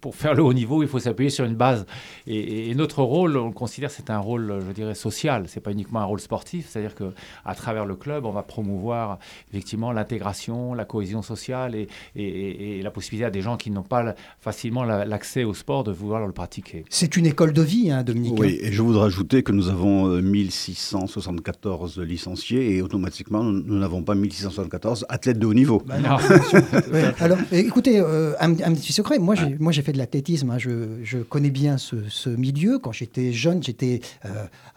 pour 0.00 0.14
faire 0.14 0.34
le 0.34 0.42
haut 0.42 0.52
niveau, 0.52 0.82
il 0.82 0.88
faut 0.88 0.98
s'appuyer 0.98 1.30
sur 1.30 1.44
une 1.44 1.54
base. 1.54 1.86
Et, 2.26 2.74
notre 2.74 3.02
rôle, 3.02 3.36
on 3.36 3.48
le 3.48 3.52
considère, 3.52 3.90
c'est 3.90 4.10
un 4.10 4.18
rôle, 4.18 4.62
je 4.66 4.72
dirais, 4.72 4.94
social. 4.94 5.44
C'est 5.48 5.60
pas 5.60 5.72
uniquement 5.72 6.00
un 6.00 6.04
rôle 6.04 6.20
sportif. 6.20 6.68
C'est-à-dire 6.68 6.94
que 6.94 7.12
à 7.44 7.54
travers 7.54 7.84
le 7.84 7.96
club, 7.96 8.24
on 8.24 8.30
va 8.30 8.42
promouvoir 8.42 9.18
effectivement 9.50 9.92
l'intégration, 9.92 10.74
la 10.74 10.84
cohésion 10.84 11.22
sociale 11.22 11.74
et, 11.74 11.88
et, 12.16 12.82
la 12.82 12.90
possibilité 12.90 13.26
à 13.26 13.30
des 13.30 13.42
gens 13.42 13.56
qui 13.56 13.70
n'ont 13.70 13.82
pas 13.82 14.14
facilement 14.40 14.84
l'accès 14.84 15.44
au 15.44 15.54
sport 15.54 15.84
de 15.84 15.92
vouloir 15.92 16.26
le 16.26 16.32
pratiquer. 16.32 16.84
C'est 16.88 17.16
une 17.16 17.26
école 17.26 17.52
de 17.52 17.62
vie, 17.62 17.90
hein, 17.90 18.02
Dominique. 18.02 18.38
Oui, 18.38 18.58
et 18.62 18.72
je 18.72 18.82
voudrais 18.82 19.06
ajouter 19.06 19.42
que 19.42 19.52
nous 19.52 19.68
avons 19.68 20.06
1674 20.20 21.98
euh, 21.98 22.04
licenciés 22.04 22.76
et 22.76 22.82
automatiquement, 22.82 23.42
nous 23.42 23.78
n'avons 23.78 24.02
pas 24.02 24.14
1674 24.14 25.06
athlètes 25.08 25.38
de 25.38 25.46
haut 25.46 25.54
niveau. 25.54 25.82
Bah 25.86 25.98
non. 25.98 26.16
Ouais, 26.92 27.04
alors, 27.20 27.38
écoutez, 27.52 27.98
euh, 28.00 28.32
un, 28.40 28.50
un 28.52 28.74
petit 28.74 28.92
secret. 28.92 29.18
Moi, 29.18 29.34
j'ai, 29.34 29.56
moi, 29.58 29.72
j'ai 29.72 29.82
fait 29.82 29.92
de 29.92 29.98
l'athlétisme. 29.98 30.50
hein. 30.50 30.58
Je, 30.58 30.70
je 31.02 31.18
connais 31.18 31.50
bien 31.50 31.78
ce, 31.78 31.96
ce 32.08 32.30
milieu. 32.30 32.78
Quand 32.78 32.92
j'étais 32.92 33.32
jeune, 33.32 33.62
j'étais 33.62 34.00
euh, 34.24 34.28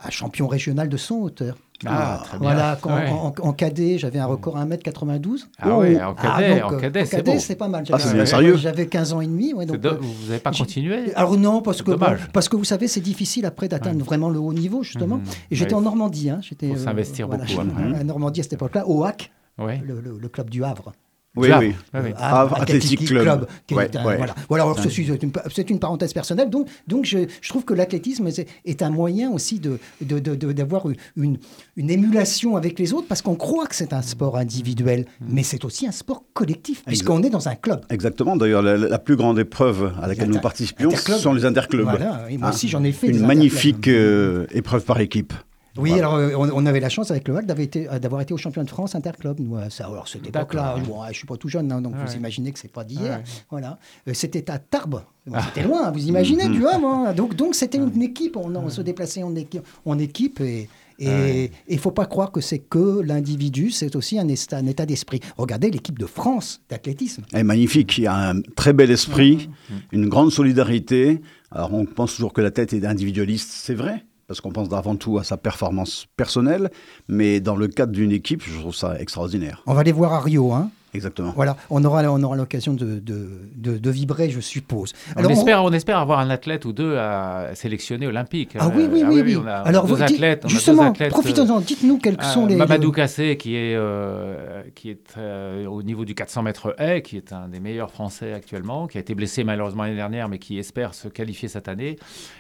un 0.03 0.09
champion 0.09 0.47
régional 0.47 0.89
de 0.89 0.97
son 0.97 1.15
hauteur. 1.15 1.55
Ah, 1.85 2.21
très 2.23 2.37
bien. 2.37 2.47
Voilà, 2.53 2.77
quand- 2.79 2.93
Ouais. 2.95 3.09
en, 3.09 3.33
en 3.37 3.51
cadet, 3.53 3.97
j'avais 3.97 4.19
un 4.19 4.25
record 4.25 4.57
à 4.57 4.65
1m92. 4.65 5.47
Ah 5.59 5.77
ouais, 5.77 6.01
en 6.01 6.13
cadet, 6.13 6.61
donc, 6.61 6.71
en 6.71 6.75
euh, 6.75 6.79
cadet, 6.79 7.05
c'est 7.05 7.23
beau. 7.23 7.33
c'est 7.39 7.55
pas 7.55 7.67
mal. 7.67 7.83
Ah, 7.91 7.97
c'est 7.97 8.03
J'avais- 8.05 8.13
bien 8.15 8.25
sérieux. 8.25 8.55
J'avais 8.57 8.87
15 8.87 9.11
ans 9.13 9.19
et 9.19 9.25
demi. 9.27 9.53
ouais, 9.53 9.65
C'est 9.67 9.73
donc, 9.77 9.81
do- 9.81 9.97
Vous 10.01 10.27
n'avez 10.29 10.39
pas 10.39 10.51
continué 10.51 11.13
alors 11.15 11.35
non, 11.37 11.61
parce 11.61 11.81
que, 11.81 11.91
Dommage. 11.91 12.21
bon, 12.21 12.27
parce 12.31 12.47
que 12.47 12.55
vous 12.55 12.63
savez, 12.63 12.87
c'est 12.87 13.01
difficile 13.01 13.45
après 13.45 13.67
d'atteindre 13.67 14.05
vraiment 14.05 14.29
le 14.29 14.39
haut 14.39 14.53
niveau, 14.53 14.81
justement. 14.83 15.17
Mhm. 15.17 15.23
Et 15.51 15.55
j'étais 15.55 15.73
en 15.73 15.81
Normandie. 15.81 16.29
Hein. 16.29 16.39
J'étais, 16.41 16.69
Faut 16.69 16.77
s'investir 16.77 17.27
beaucoup 17.27 17.43
j'étais 17.45 17.59
après. 17.61 17.83
En 17.99 18.03
Normandie 18.05 18.39
à 18.39 18.43
cette 18.43 18.53
époque-là, 18.53 18.87
au 18.87 19.03
HAC, 19.03 19.31
Oui. 19.59 19.73
le, 19.85 19.99
le- 19.99 20.17
le 20.17 20.29
club 20.29 20.49
du 20.49 20.63
Havre. 20.63 20.93
Oui, 21.35 21.49
oui. 21.59 21.73
Euh, 21.95 22.11
Havre 22.17 22.61
Athletic 22.61 23.05
Club. 23.07 23.47
qui 23.65 23.73
est 23.73 23.77
Ouais, 23.77 23.97
un- 23.97 24.05
ouais. 24.05 24.17
Voilà. 24.17 24.35
Voilà, 24.49 24.63
alors 24.65 24.77
ceci, 24.79 25.07
c'est 25.51 25.69
une, 25.71 25.79
parenthèse 25.79 26.13
personnelle. 26.13 26.49
Donc, 26.51 26.67
donc 26.87 27.05
je, 27.05 27.19
je 27.41 27.49
trouve 27.49 27.65
que 27.65 27.73
l'athlétisme 27.73 28.27
est, 28.27 28.47
est 28.65 28.81
un 28.83 28.91
moyen 28.91 29.31
aussi 29.31 29.59
de, 29.59 29.79
de- 30.01 30.19
de- 30.19 30.35
de- 30.35 30.51
d'avoir 30.51 30.83
une, 31.15 31.37
une 31.75 31.89
émulation 31.89 32.55
avec 32.55 32.77
les 32.77 32.93
autres 32.93 33.07
parce 33.07 33.21
qu'on 33.23 33.35
croit 33.35 33.65
que 33.65 33.75
c'est 33.75 33.93
un 33.93 34.01
sport 34.03 34.37
individuel, 34.37 35.05
Mm. 35.21 35.25
mais 35.29 35.43
c'est 35.43 35.65
aussi 35.65 35.87
un 35.87 35.91
sport 35.91 36.23
collectif 36.33 36.83
puisqu'on 36.85 37.23
est 37.23 37.29
dans 37.31 37.47
un 37.47 37.55
club. 37.55 37.81
Exactement. 37.89 38.35
D'ailleurs, 38.35 38.61
la, 38.61 38.77
la 38.77 38.99
plus 38.99 39.15
grande 39.15 39.39
épreuve 39.39 39.91
à 40.01 40.07
laquelle 40.07 40.29
nous 40.29 40.39
participions, 40.39 40.91
sont 40.91 41.33
les 41.33 41.45
interclubs. 41.45 41.83
Voilà, 41.89 42.25
et 42.29 42.37
moi 42.37 42.49
Ah, 42.51 42.53
aussi 42.53 42.67
j'en 42.67 42.83
ai 42.83 42.91
fait. 42.91 43.07
Une 43.07 43.25
magnifique 43.25 43.87
euh, 43.87 44.45
épreuve 44.51 44.83
par 44.85 44.99
équipe. 44.99 45.33
Oui, 45.77 45.89
Voilà. 45.89 46.07
alors 46.07 46.15
euh, 46.19 46.35
on, 46.37 46.49
on 46.53 46.65
avait 46.67 46.79
la 46.79 46.89
chance 46.89 47.09
avec 47.09 47.27
le 47.27 47.35
HAC 47.35 47.45
d'avoir 47.47 47.63
été, 47.63 47.89
euh, 47.89 48.19
été 48.21 48.33
au 48.33 48.37
champion 48.37 48.63
de 48.63 48.69
France 48.69 48.93
interclub. 48.93 49.39
Nous, 49.39 49.55
euh, 49.57 49.69
ça, 49.69 49.87
alors 49.87 50.07
cette 50.07 50.27
époque-là, 50.27 50.75
D'accord. 50.75 50.81
bon, 50.95 51.01
ouais, 51.01 51.07
je 51.11 51.17
suis 51.17 51.25
pas 51.27 51.35
tout 51.37 51.49
jeune, 51.49 51.71
hein, 51.71 51.81
donc 51.81 51.93
Ah 51.97 52.03
vous 52.05 52.11
ouais. 52.11 52.17
imaginez 52.17 52.51
que 52.51 52.59
c'est 52.59 52.71
pas 52.71 52.83
d'hier. 52.83 53.17
Ouais. 53.17 53.23
Voilà, 53.49 53.79
c'était 54.13 54.51
à 54.51 54.59
Tarbes. 54.59 55.01
Bon, 55.25 55.33
Ah. 55.35 55.41
C'était 55.47 55.67
loin, 55.67 55.89
vous 55.91 56.05
imaginez, 56.07 56.45
Mhm. 56.47 56.53
tu 56.53 56.59
vois. 56.59 56.77
moi. 56.77 57.13
Donc, 57.13 57.35
donc 57.35 57.55
c'était 57.55 57.77
une 57.79 58.01
équipe. 58.03 58.37
On, 58.37 58.53
on 58.55 58.69
se 58.69 58.81
déplaçait 58.81 59.23
en 59.23 59.35
équipe, 59.35 59.63
en 59.85 59.97
équipe 59.97 60.39
et. 60.41 60.69
Et 60.99 61.07
Ouais. 61.07 61.51
il 61.67 61.75
ne 61.77 61.81
faut 61.81 61.89
pas 61.89 62.05
croire 62.05 62.31
que 62.31 62.39
c'est 62.39 62.59
que 62.59 63.01
l'individu, 63.01 63.71
c'est 63.71 63.95
aussi 63.95 64.19
un 64.19 64.27
état, 64.27 64.57
un 64.57 64.67
état 64.67 64.85
d'esprit. 64.85 65.21
Regardez 65.37 65.71
l'équipe 65.71 65.97
de 65.97 66.05
France 66.05 66.61
d'athlétisme. 66.69 67.23
Elle 67.33 67.39
est 67.39 67.43
magnifique. 67.43 67.97
Il 67.97 68.03
y 68.03 68.07
a 68.07 68.29
un 68.29 68.41
très 68.41 68.73
bel 68.73 68.91
esprit, 68.91 69.49
une 69.91 70.07
grande 70.07 70.31
solidarité. 70.31 71.19
Alors, 71.51 71.73
on 71.73 71.85
pense 71.85 72.13
toujours 72.13 72.31
que 72.31 72.41
la 72.41 72.51
tête 72.51 72.73
est 72.73 72.85
individualiste. 72.85 73.49
C'est 73.51 73.73
vrai, 73.73 74.05
parce 74.33 74.41
qu'on 74.41 74.51
pense 74.51 74.73
avant 74.73 74.95
tout 74.95 75.19
à 75.19 75.23
sa 75.23 75.37
performance 75.37 76.07
personnelle. 76.17 76.71
Mais 77.07 77.39
dans 77.39 77.55
le 77.55 77.67
cadre 77.67 77.91
d'une 77.91 78.11
équipe, 78.11 78.41
je 78.43 78.59
trouve 78.59 78.73
ça 78.73 78.99
extraordinaire. 78.99 79.61
On 79.67 79.75
va 79.75 79.83
les 79.83 79.91
voir 79.91 80.11
à 80.11 80.19
Rio. 80.21 80.51
Hein. 80.53 80.71
Exactement. 80.93 81.33
Voilà, 81.35 81.57
on 81.69 81.83
aura, 81.83 82.03
on 82.03 82.21
aura 82.23 82.35
l'occasion 82.35 82.73
de, 82.73 82.99
de, 82.99 83.29
de- 83.55 83.77
de 83.77 83.89
vibrer, 83.89 84.29
je 84.29 84.39
suppose. 84.39 84.93
On, 85.15 85.19
Alors, 85.19 85.31
on- 85.31 85.33
espère, 85.33 85.63
on 85.63 85.71
espère 85.73 85.97
avoir 85.97 86.19
un 86.19 86.29
athlète 86.29 86.65
ou 86.65 86.73
deux 86.73 86.97
à 86.97 87.49
sélectionner 87.55 88.07
olympique. 88.07 88.55
Ah 88.59 88.69
oui, 88.73 88.87
oui, 88.91 89.01
Euh, 89.03 89.07
oui. 89.09 89.21
oui. 89.25 89.37
On 89.37 89.47
a 89.47 89.53
Alors, 89.53 89.85
deux 89.85 89.95
vous 89.95 90.03
dites- 90.03 90.15
athlètes. 90.15 90.41
on 90.43 90.47
a 90.47 90.49
deux 90.49 90.55
justement, 90.55 90.83
athlètes, 90.89 91.09
profitons-en, 91.09 91.59
dites-nous 91.61 91.97
quels 91.97 92.17
euh, 92.19 92.23
sont 92.23 92.45
les. 92.45 92.55
Mamadou 92.55 92.91
Kassé, 92.91 93.37
qui 93.37 93.55
est, 93.55 93.75
euh, 93.75 94.61
qui 94.75 94.89
est 94.91 95.13
euh, 95.17 95.65
au 95.65 95.81
niveau 95.83 96.05
du 96.05 96.15
400 96.15 96.43
mètres 96.43 96.75
haie, 96.77 97.01
qui 97.01 97.17
est 97.17 97.33
un 97.33 97.47
des 97.47 97.59
meilleurs 97.59 97.91
Français 97.91 98.33
actuellement, 98.33 98.87
qui 98.87 98.97
a 98.97 99.01
été 99.01 99.15
blessé 99.15 99.43
malheureusement 99.43 99.83
l'année 99.83 99.95
dernière, 99.95 100.29
mais 100.29 100.37
qui 100.39 100.57
espère 100.59 100.93
se 100.93 101.07
qualifier 101.07 101.47
cette 101.49 101.67
année. 101.67 101.97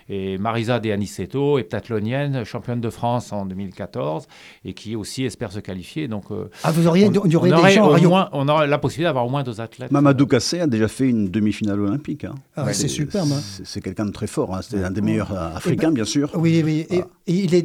Et 0.09 0.37
Marisa 0.37 0.79
De 0.79 0.91
Aniceto, 0.91 1.57
heptathlonienne, 1.59 2.43
championne 2.43 2.81
de 2.81 2.89
France 2.89 3.31
en 3.33 3.45
2014, 3.45 4.27
et 4.65 4.73
qui 4.73 4.95
aussi 4.95 5.25
espère 5.25 5.51
se 5.51 5.59
qualifier. 5.59 6.07
Donc, 6.07 6.25
euh, 6.31 6.49
Ah, 6.63 6.71
vous 6.71 6.87
auriez, 6.87 7.07
on, 7.07 7.25
il 7.25 7.31
y 7.31 7.35
aurait 7.35 7.51
on 7.51 7.63
des 7.63 7.71
gens 7.71 7.91
à 7.93 7.97
au 7.99 8.09
moins, 8.09 8.29
on 8.43 8.47
aurait 8.49 8.67
la 8.67 8.77
possibilité 8.77 9.05
d'avoir 9.07 9.25
au 9.25 9.29
moins 9.29 9.43
deux 9.43 9.59
athlètes. 9.61 9.91
Mamadou 9.91 10.27
Kassé 10.27 10.59
a 10.59 10.67
déjà 10.67 10.87
fait 10.87 11.07
une 11.09 11.29
demi-finale 11.29 11.79
olympique. 11.79 12.25
hein. 12.25 12.35
Ah, 12.55 12.71
c'est 12.73 12.87
superbe. 12.87 13.29
hein. 13.31 13.41
C'est 13.63 13.81
quelqu'un 13.81 14.05
de 14.05 14.11
très 14.11 14.27
fort. 14.27 14.53
hein. 14.55 14.59
C'est 14.67 14.83
un 14.83 14.91
des 14.91 15.01
meilleurs 15.01 15.31
euh, 15.33 15.55
africains, 15.55 15.91
bien 15.91 16.05
sûr. 16.05 16.29
Oui, 16.35 16.61
oui. 16.63 16.85
Et, 16.89 16.97
et 17.27 17.33
il 17.45 17.55
est 17.55 17.61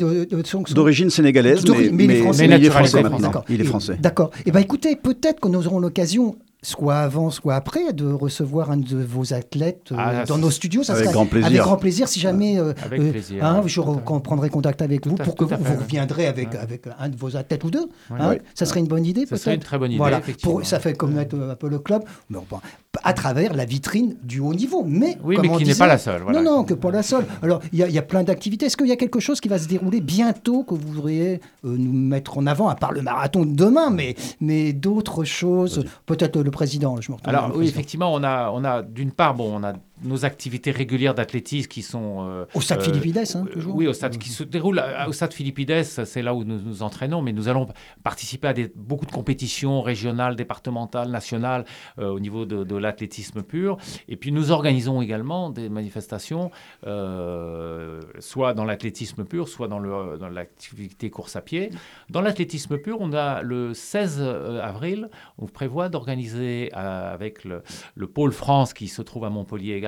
D'origine 0.75 1.11
sénégalaise, 1.11 1.64
mais, 1.69 1.91
mais 1.93 2.05
il 2.05 2.11
est 2.12 2.21
français. 2.21 2.49
mais 2.49 2.55
il 2.57 2.64
est 2.64 2.69
naturalisé 2.69 2.71
français 2.71 2.88
français. 3.01 3.03
maintenant. 3.03 3.19
D'accord. 3.29 3.45
Il 3.49 3.61
est 3.61 3.64
Et- 3.64 3.67
français. 3.67 3.97
D'accord. 4.01 4.31
Eh 4.47 4.51
bien, 4.51 4.61
écoutez, 4.61 4.97
peut-être 4.97 5.41
que 5.41 5.49
nous 5.49 5.67
aurons 5.67 5.79
l'occasion, 5.81 6.37
soit 6.62 6.99
avant, 6.99 7.31
soit 7.31 7.55
après, 7.55 7.92
de 7.92 8.07
recevoir 8.11 8.71
un 8.71 8.77
de 8.79 8.97
vos 9.03 9.33
athlètes 9.33 9.92
euh, 9.92 9.97
Ah, 9.99 10.25
dans 10.25 10.35
ça- 10.35 10.40
nos 10.40 10.51
studios. 10.51 10.83
Ça 10.83 10.92
avec 10.94 11.05
serait- 11.05 11.14
grand 11.14 11.27
plaisir. 11.27 11.47
Avec 11.47 11.61
grand 11.61 11.77
plaisir, 11.77 12.09
si 12.09 12.18
jamais. 12.21 12.59
euh, 12.59 12.73
Avec 12.85 13.01
euh, 13.01 13.11
plaisir, 13.12 13.44
hein, 13.44 13.62
je 13.66 13.81
prendrai 13.81 14.51
contact 14.51 14.83
avec 14.83 15.07
vous 15.07 15.16
Tout 15.16 15.23
pour 15.23 15.35
que 15.37 15.44
tout 15.44 15.57
vous, 15.57 15.64
vous 15.64 15.81
reviendrez 15.81 16.27
avec, 16.27 16.53
Ouais. 16.53 16.59
avec 16.59 16.83
un 16.99 17.09
de 17.09 17.16
vos 17.16 17.37
athlètes 17.37 17.64
ou 17.64 17.71
deux. 17.71 17.88
Ouais. 18.11 18.16
hein. 18.18 18.29
Ouais. 18.31 18.42
Ça 18.55 18.66
serait 18.66 18.81
une 18.81 18.88
bonne 18.88 19.07
idée, 19.07 19.25
peut-être 19.27 19.40
serait 19.42 19.55
une 19.55 19.61
très 19.61 19.79
bonne 19.79 19.92
idée, 19.92 19.99
Voilà. 19.99 20.21
Pour, 20.42 20.64
ça 20.66 20.81
fait 20.81 20.94
connaître 20.94 21.37
euh, 21.37 21.53
un 21.53 21.55
peu 21.55 21.68
le 21.68 21.79
club, 21.79 22.03
mais 22.31 22.38
bon, 22.51 22.59
à 23.05 23.13
travers 23.13 23.55
la 23.55 23.65
vitrine 23.65 24.17
du 24.23 24.41
haut 24.41 24.55
niveau. 24.55 24.85
Mais, 24.87 25.17
Oui, 25.25 25.37
mais 25.41 25.49
qui 25.57 25.65
n'est 25.65 25.75
pas 25.75 25.87
la 25.87 25.99
seule, 25.99 26.23
voilà. 26.23 26.41
Non, 26.43 26.57
non, 26.59 26.65
que 26.65 26.75
pas 26.75 26.91
la 26.91 27.03
seule. 27.03 27.25
Alors, 27.43 27.61
il 27.73 27.79
y, 27.79 27.83
a- 27.83 27.89
il 27.89 27.95
y 27.95 27.99
a 27.99 28.03
plein 28.03 28.23
d'activités. 28.23 28.67
Est-ce 28.67 28.77
qu'il 28.77 28.87
y 28.89 28.93
a 28.93 28.97
quelque 28.97 29.21
chose 29.21 29.41
qui 29.41 29.49
va 29.49 29.59
se 29.59 29.69
dérouler 29.69 30.01
bientôt 30.01 30.63
que 30.65 30.75
vous 30.75 30.89
voudriez 30.93 31.41
euh, 31.65 31.77
nous 31.79 31.93
mettre 31.93 32.39
en 32.39 32.47
avant, 32.47 32.69
à 32.69 32.75
part 32.75 32.93
le 32.93 33.03
marathon 33.03 33.45
de 33.45 33.55
demain, 33.55 33.91
mais, 33.91 34.15
mais 34.41 34.73
d'autres 34.73 35.25
choses? 35.25 35.85
Peut-être 36.07 36.41
le 36.41 36.51
président, 36.51 37.01
je 37.01 37.11
me 37.13 37.17
retourne 37.17 37.35
Alors 37.35 37.53
oui, 37.57 37.67
effectivement, 37.69 38.13
on 38.13 38.23
a, 38.23 38.51
on 38.53 38.65
a 38.65 38.83
d'une 38.83 39.11
part, 39.13 39.35
bon, 39.35 39.51
on 39.61 39.65
a 39.65 39.73
nos 40.03 40.25
activités 40.25 40.71
régulières 40.71 41.15
d'athlétisme 41.15 41.69
qui 41.69 41.83
sont 41.83 42.27
euh, 42.29 42.45
Au 42.55 42.61
stade 42.61 42.81
euh, 42.81 42.85
Philippides, 42.85 43.19
hein, 43.19 43.45
euh, 43.49 43.53
toujours 43.53 43.75
Oui, 43.77 43.87
au 43.87 43.93
stade 43.93 44.17
qui 44.19 44.29
se 44.29 44.43
déroule 44.45 44.79
à- 44.79 45.09
au 45.09 45.13
stade 45.13 45.33
Philippides, 45.33 45.83
c'est 45.85 46.23
là 46.23 46.35
où 46.35 46.45
nous 46.45 46.61
nous 46.61 46.83
entraînons, 46.83 47.23
mais 47.23 47.33
nous 47.33 47.49
allons 47.49 47.69
participer 48.03 48.49
à 48.49 48.53
des, 48.53 48.71
beaucoup 48.75 49.07
de 49.07 49.11
compétitions 49.13 49.83
régionales, 49.83 50.37
départementales, 50.37 51.11
nationales 51.11 51.65
euh, 51.99 52.09
au 52.11 52.21
niveau 52.21 52.45
de, 52.47 52.65
de 52.65 52.77
l'athlétisme 52.77 53.43
pur. 53.43 53.77
Et 54.09 54.17
puis 54.17 54.33
nous 54.33 54.51
organisons 54.51 55.01
également 55.03 55.51
des 55.51 55.69
manifestations, 55.69 56.51
euh, 56.87 58.01
soit 58.19 58.55
dans 58.55 58.65
l'athlétisme 58.65 59.25
pur, 59.25 59.49
soit 59.49 59.69
dans, 59.69 59.79
l'activité 59.81 61.11
course 61.11 61.37
à 61.37 61.41
pied. 61.41 61.71
Dans 62.11 62.21
l'athlétisme 62.21 62.79
pur, 62.79 62.99
on 63.01 63.13
a 63.13 63.43
le 63.43 63.75
16 63.75 64.21
avril, 64.63 65.09
on 65.39 65.47
prévoit 65.47 65.89
d'organiser 65.89 66.71
euh, 66.77 67.15
avec 67.15 67.45
le, 67.45 67.63
le 67.95 68.07
pôle 68.07 68.33
France 68.33 68.73
qui 68.75 68.89
se 68.89 69.03
trouve 69.03 69.25
à 69.25 69.31
Montpellier 69.31 69.75
également, 69.75 69.88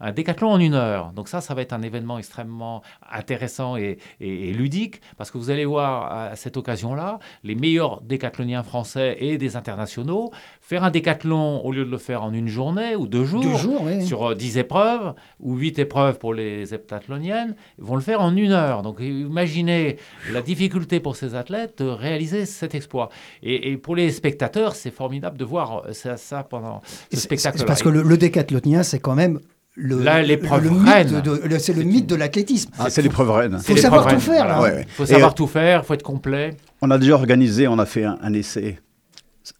un 0.00 0.12
décathlon 0.12 0.50
en 0.50 0.58
une 0.60 0.74
heure. 0.74 1.12
Donc 1.12 1.28
ça, 1.28 1.40
ça 1.40 1.54
va 1.54 1.62
être 1.62 1.72
un 1.72 1.82
événement 1.82 2.18
extrêmement 2.18 2.82
intéressant 3.10 3.76
et, 3.76 3.98
et- 4.20 4.52
ludique 4.52 5.00
parce 5.16 5.30
que 5.30 5.38
vous 5.38 5.50
allez 5.50 5.64
voir 5.64 6.10
à 6.12 6.36
cette 6.36 6.56
occasion-là 6.56 7.18
les 7.44 7.54
meilleurs 7.54 8.00
décathloniens 8.02 8.62
français 8.62 9.16
et 9.20 9.38
des 9.38 9.56
internationaux 9.56 10.30
faire 10.68 10.84
un 10.84 10.90
décathlon 10.90 11.62
au 11.64 11.72
lieu 11.72 11.86
de 11.86 11.90
le 11.90 11.96
faire 11.96 12.22
en 12.22 12.30
une 12.34 12.46
journée 12.48 12.94
ou 12.94 13.06
deux 13.06 13.24
jours. 13.24 13.42
Deux 13.42 13.56
jours, 13.56 13.82
oui. 13.86 14.04
Sur 14.06 14.32
euh, 14.32 14.34
10 14.34 14.58
épreuves 14.58 15.14
ou 15.40 15.56
8 15.56 15.78
épreuves 15.78 16.18
pour 16.18 16.34
les 16.34 16.74
heptathloniennes, 16.74 17.54
ils 17.78 17.84
vont 17.84 17.94
le 17.94 18.02
faire 18.02 18.20
en 18.20 18.36
une 18.36 18.52
heure. 18.52 18.82
Donc 18.82 18.98
imaginez 19.00 19.96
la 20.30 20.42
difficulté 20.42 21.00
pour 21.00 21.16
ces 21.16 21.34
athlètes 21.34 21.78
de 21.82 21.88
réaliser 21.88 22.44
cet 22.44 22.74
exploit. 22.74 23.08
Et, 23.42 23.70
et 23.72 23.76
pour 23.78 23.96
les 23.96 24.10
spectateurs, 24.10 24.74
c'est 24.74 24.90
formidable 24.90 25.38
de 25.38 25.44
voir 25.46 25.84
euh, 25.86 25.92
ça, 25.94 26.18
ça 26.18 26.42
pendant 26.42 26.82
ce 26.84 27.16
c'est- 27.16 27.22
spectacle. 27.22 27.64
Parce 27.66 27.82
que 27.82 27.88
le, 27.88 28.02
le 28.02 28.16
décathlonien, 28.18 28.82
c'est 28.82 28.98
quand 28.98 29.14
même 29.14 29.40
le, 29.74 30.02
Là, 30.02 30.20
l'épreuve 30.22 30.64
le 30.64 30.70
mythe 30.70 30.86
reine. 30.88 31.20
de- 31.22 31.30
le- 31.48 31.58
c'est 31.60 31.72
le 31.72 31.78
C'est 31.80 31.84
mythe 31.86 32.00
une- 32.00 32.06
de 32.08 32.14
l'athlétisme. 32.16 32.70
Ah, 32.78 32.90
c'est 32.90 33.00
l'épreuve 33.00 33.30
reine. 33.30 33.52
Faut 33.52 33.74
l'épreuve 33.74 33.78
savoir 33.78 34.06
tout 34.06 34.20
faire, 34.20 34.46
là. 34.46 34.60
Ouais, 34.60 34.70
ouais. 34.70 34.84
Il 34.86 34.92
faut 34.92 35.06
savoir 35.06 35.30
euh, 35.30 35.34
tout 35.34 35.46
faire, 35.46 35.80
il 35.82 35.86
faut 35.86 35.94
être 35.94 36.02
complet. 36.02 36.50
On 36.82 36.90
a 36.90 36.98
déjà 36.98 37.14
organisé, 37.14 37.68
on 37.68 37.78
a 37.78 37.86
fait 37.86 38.04
un, 38.04 38.18
un 38.20 38.32
essai 38.34 38.80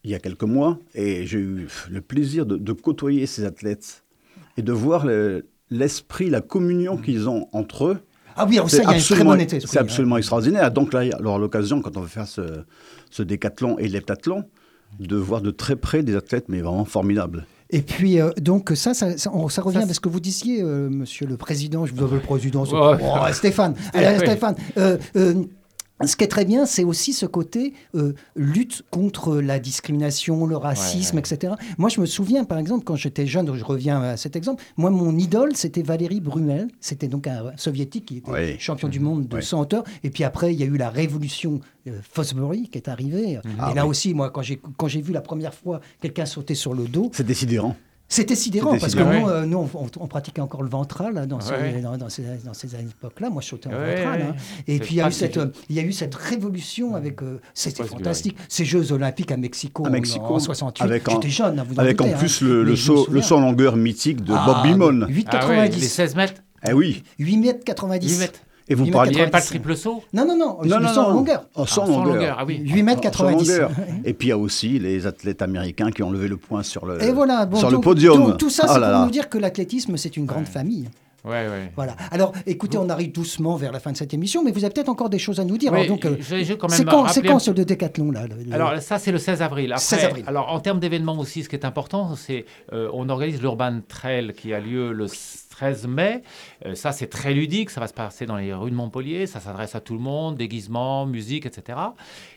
il 0.05 0.11
y 0.11 0.15
a 0.15 0.19
quelques 0.19 0.43
mois, 0.45 0.79
et 0.95 1.27
j'ai 1.27 1.39
eu 1.39 1.69
le 1.91 2.01
plaisir 2.01 2.47
de, 2.47 2.57
de 2.57 2.73
côtoyer 2.73 3.27
ces 3.27 3.45
athlètes 3.45 4.05
et 4.57 4.63
de 4.63 4.73
voir 4.73 5.07
le- 5.07 5.47
l'esprit, 5.71 6.31
la 6.31 6.41
communion 6.41 6.97
qu'ils 6.97 7.29
ont 7.29 7.49
entre 7.53 7.87
eux. 7.87 7.99
Ah 8.37 8.47
oui, 8.49 8.57
alors 8.57 8.71
ça, 8.71 8.79
il 8.79 8.83
y 8.83 8.87
a 8.87 8.91
un 8.91 8.93
très 8.99 9.61
c'est 9.67 9.79
absolument 9.79 10.17
extraordinaire. 10.17 10.71
Donc 10.71 10.93
là, 10.93 11.05
il 11.05 11.09
y 11.11 11.13
a 11.13 11.17
alors 11.17 11.39
l'occasion, 11.39 11.83
quand 11.83 11.97
on 11.97 12.03
va 12.03 12.07
faire 12.09 12.27
ce, 12.29 12.43
ce 13.11 13.23
décathlon 13.23 13.79
et 13.79 13.89
l'heptathlon, 13.89 14.45
de 15.01 15.17
voir 15.17 15.41
de 15.43 15.51
très 15.51 15.77
près 15.77 16.03
des 16.03 16.15
athlètes, 16.17 16.47
mais 16.49 16.61
vraiment 16.61 16.85
formidables. 16.85 17.47
Et 17.71 17.83
puis, 17.83 18.19
euh, 18.19 18.31
donc, 18.41 18.71
ça, 18.75 18.95
ça, 18.95 19.19
ça, 19.19 19.31
on- 19.35 19.51
ça 19.51 19.61
revient 19.61 19.83
Ça, 19.83 19.91
à 19.91 19.93
ce 19.93 20.01
que 20.01 20.09
vous 20.09 20.21
disiez, 20.21 20.63
euh, 20.63 20.89
monsieur 20.89 21.27
le 21.27 21.37
président. 21.37 21.85
Je 21.85 21.93
vous 21.93 22.03
appelle 22.05 22.17
le 22.19 22.23
président. 22.23 22.65
Oh, 22.73 22.95
Stéphane. 23.33 23.75
Allez, 23.93 24.17
Stéphane. 24.19 24.55
Euh, 24.79 24.97
euh, 25.17 25.35
ce 26.07 26.17
qui 26.17 26.25
est 26.25 26.29
très 26.29 26.45
bien, 26.45 26.65
c'est 26.67 26.85
aussi 26.85 27.13
ce 27.13 27.27
côté 27.27 27.73
euh, 27.95 28.15
lutte 28.37 28.83
contre 28.91 29.37
la 29.41 29.59
discrimination, 29.59 30.47
le 30.47 30.57
racisme, 30.57 31.17
Ouais, 31.17 31.21
etc. 31.21 31.55
Moi, 31.77 31.89
je 31.89 32.01
me 32.01 32.07
souviens, 32.07 32.45
par 32.45 32.59
exemple, 32.59 32.85
quand 32.85 32.97
j'étais 32.97 33.27
jeune, 33.27 33.53
je 33.57 33.65
reviens 33.65 34.01
à 34.03 34.17
cet 34.17 34.37
exemple, 34.37 34.63
moi, 34.77 34.91
mon 34.91 35.17
idole, 35.19 35.57
c'était 35.57 35.83
Valérie 35.83 36.21
Brumel. 36.21 36.69
C'était 36.81 37.09
donc 37.09 37.27
un 37.27 37.53
soviétique 37.57 38.07
qui 38.07 38.17
était 38.19 38.31
Oui. 38.31 38.57
champion 38.59 38.89
du 38.89 39.01
monde 39.01 39.27
de 39.29 39.37
Oui. 39.37 39.43
100 39.43 39.61
hauteur. 39.61 39.85
Et 40.05 40.11
puis 40.11 40.25
après, 40.25 40.53
il 40.55 40.61
y 40.61 40.63
a 40.63 40.67
eu 40.67 40.77
la 40.77 40.91
révolution 40.91 41.61
euh, 41.87 41.99
Fosbury 42.13 42.69
qui 42.69 42.79
est 42.79 42.89
arrivée. 42.89 43.41
Ah 43.59 43.71
et 43.73 43.75
là 43.75 43.85
oui. 43.85 43.91
aussi, 43.91 44.15
moi, 44.15 44.31
quand 44.31 44.43
j'ai 44.43 44.61
quand 44.77 44.89
j'ai 44.89 45.01
vu 45.01 45.13
la 45.13 45.21
première 45.21 45.55
fois 45.55 45.81
quelqu'un 46.01 46.27
sauter 46.27 46.55
sur 46.55 46.75
le 46.75 46.85
dos, 46.87 47.11
C'est 47.13 47.27
décidérant. 47.27 47.75
C'était 48.11 48.35
sidérant 48.37 48.79
parce 48.79 48.95
que 48.95 49.03
nous, 49.03 49.29
euh, 49.29 49.45
nous, 49.45 49.59
on, 49.75 49.87
on 50.01 50.07
pratiquait 50.07 50.41
encore 50.41 50.63
le 50.63 50.69
ventral 50.71 51.13
là, 51.15 51.27
dans, 51.27 51.41
ce- 51.41 51.53
Ouais. 51.53 51.81
dans, 51.83 51.97
dans 51.99 52.09
ces, 52.09 52.23
dans 52.45 52.55
ces 52.55 52.75
époques-là. 52.75 53.29
Moi, 53.29 53.43
je 53.43 53.49
sautais 53.49 53.69
en 53.69 53.73
Ouais, 53.73 53.97
ventral. 53.97 54.21
ouais. 54.21 54.27
hein. 54.31 54.35
Et 54.67 54.79
puis, 54.79 54.95
il 54.95 54.97
y, 54.97 55.01
a 55.01 55.05
eu 55.05 55.07
pas 55.07 55.11
cette, 55.11 55.35
si- 55.35 55.39
euh, 55.41 55.47
il 55.69 55.77
y 55.77 55.79
a 55.81 55.83
eu 55.83 55.93
cette 55.93 56.15
révolution 56.15 56.95
avec. 56.95 57.23
euh, 57.23 57.39
C'était 57.53 57.85
fantastique. 57.85 58.37
Ces 58.49 58.65
Jeux 58.65 58.93
Olympiques 58.93 59.31
à 59.31 59.37
Mexico, 59.37 59.85
À 59.85 59.89
en- 59.89 59.93
Mexico, 59.93 60.25
en 60.35 60.39
68. 60.39 60.85
avec 60.85 61.07
en- 61.09 61.13
J'étais 61.13 61.29
jeune, 61.29 61.59
hein, 61.59 61.67
vous 61.69 61.75
en 61.75 61.79
Avec 61.79 62.01
en 62.01 62.09
plus 62.13 62.43
hein. 62.43 62.47
le, 62.47 62.65
le 62.65 62.77
saut, 62.77 62.97
le 62.97 63.05
souviens. 63.05 63.23
saut 63.23 63.37
en 63.37 63.41
longueur 63.41 63.77
mythique 63.77 64.25
de 64.25 64.33
Ah, 64.35 64.45
Bob 64.47 64.63
Beamon. 64.63 65.07
8,90. 65.07 65.27
Ah 65.33 65.49
ouais, 65.49 65.69
les 65.69 65.79
16 65.81 66.15
mètres, 66.17 66.43
Eh 66.67 66.73
oui. 66.73 67.03
8 67.19 67.37
mètres 67.37 67.65
90. 67.65 68.11
8 68.15 68.19
mètres. 68.21 68.41
Et 68.69 68.75
vous 68.75 68.87
parliez. 68.91 69.13
Pas 69.13 69.19
le 69.19 69.25
90. 69.31 69.47
triple 69.49 69.77
saut 69.77 70.03
Non, 70.13 70.27
non, 70.27 70.37
non, 70.37 70.59
Non, 70.65 70.81
non, 70.81 70.93
non. 70.95 71.11
longueur. 71.15 71.41
En 71.55 71.61
Ah, 71.61 71.63
en 71.63 71.67
sans 71.67 72.05
longueur. 72.05 72.37
Ah 72.39 72.45
oui. 72.47 72.61
8 72.65 72.83
mètres 72.83 73.01
En 73.07 73.13
saut 73.13 73.25
en 73.25 73.29
90. 73.29 73.51
longueur. 73.51 73.71
Et 74.05 74.13
puis 74.15 74.29
il 74.29 74.31
y 74.31 74.33
a 74.33 74.39
aussi 74.39 74.79
les 74.79 75.07
athlètes 75.07 75.43
américains 75.43 75.91
qui 75.91 76.03
ont 76.03 76.11
levé 76.11 76.29
le 76.29 76.37
poing 76.37 76.63
sur 76.63 76.85
le, 76.87 77.03
Et 77.03 77.13
voilà, 77.13 77.47
bon, 77.47 77.57
sur 77.59 77.69
donc- 77.71 77.81
le 77.81 77.85
podium. 77.85 78.17
donc 78.19 78.39
tout 78.39 78.51
ça, 78.51 78.65
Ah 78.69 78.75
c'est 78.75 78.81
pour 78.81 79.05
nous 79.07 79.11
dire 79.11 79.29
que 79.29 79.39
l'athlétisme, 79.39 79.97
c'est 79.97 80.17
une 80.17 80.27
grande 80.27 80.45
Ouais. 80.45 80.51
famille. 80.51 80.89
Ouais, 81.25 81.49
ouais. 81.49 81.73
Voilà. 81.75 81.97
Alors, 82.13 82.33
écoutez, 82.47 82.79
on 82.79 82.89
arrive 82.89 83.11
doucement 83.13 83.57
vers 83.57 83.73
la 83.73 83.81
fin 83.81 83.91
de 83.91 83.97
cette 83.97 84.15
émission, 84.15 84.45
mais 84.45 84.53
vous 84.53 84.65
avez 84.65 84.73
peut-être 84.73 84.89
encore 84.89 85.11
des 85.11 85.19
choses 85.19 85.41
à 85.41 85.45
nous 85.45 85.59
dire. 85.59 85.73
Oui, 85.73 85.81
Alors, 85.81 85.97
donc, 85.97 86.05
euh, 86.07 86.17
c'est 86.23 86.57
quand, 86.57 86.69
quand 86.69 87.05
un- 87.37 87.39
ce 87.41 87.51
de 87.51 87.65
décathlon 87.65 88.13
là 88.13 88.27
le- 88.29 88.45
le- 88.45 88.55
Alors 88.55 88.81
ça 88.81 88.99
c'est 88.99 89.11
le 89.11 89.19
16 89.19 89.43
avril. 89.43 89.73
Après, 89.73 89.83
16 89.85 90.05
avril. 90.05 90.25
Alors 90.29 90.49
en 90.53 90.61
termes 90.61 90.79
d'événements 90.79 91.19
aussi, 91.19 91.43
ce 91.43 91.49
qui 91.49 91.57
est 91.57 91.65
important, 91.67 92.15
c'est 92.15 92.47
euh, 92.73 92.89
on 92.95 93.09
organise 93.09 93.43
l'Urban 93.43 93.81
Trail 93.89 94.33
qui 94.35 94.55
a 94.55 94.61
lieu 94.61 94.93
le 94.93 95.07
13 95.59 95.89
mai. 95.89 96.23
Euh, 96.67 96.75
ça 96.77 96.93
c'est 96.93 97.09
très 97.09 97.35
ludique, 97.35 97.71
ça 97.71 97.81
va 97.81 97.89
se 97.89 97.93
passer 97.93 98.27
dans 98.27 98.37
les 98.37 98.55
rues 98.55 98.71
de 98.71 98.77
Montpellier, 98.77 99.27
ça 99.27 99.41
s'adresse 99.41 99.75
à 99.75 99.81
tout 99.81 99.95
le 99.95 99.99
monde, 100.01 100.37
déguisement, 100.37 101.05
musique, 101.05 101.47
etc. 101.47 101.79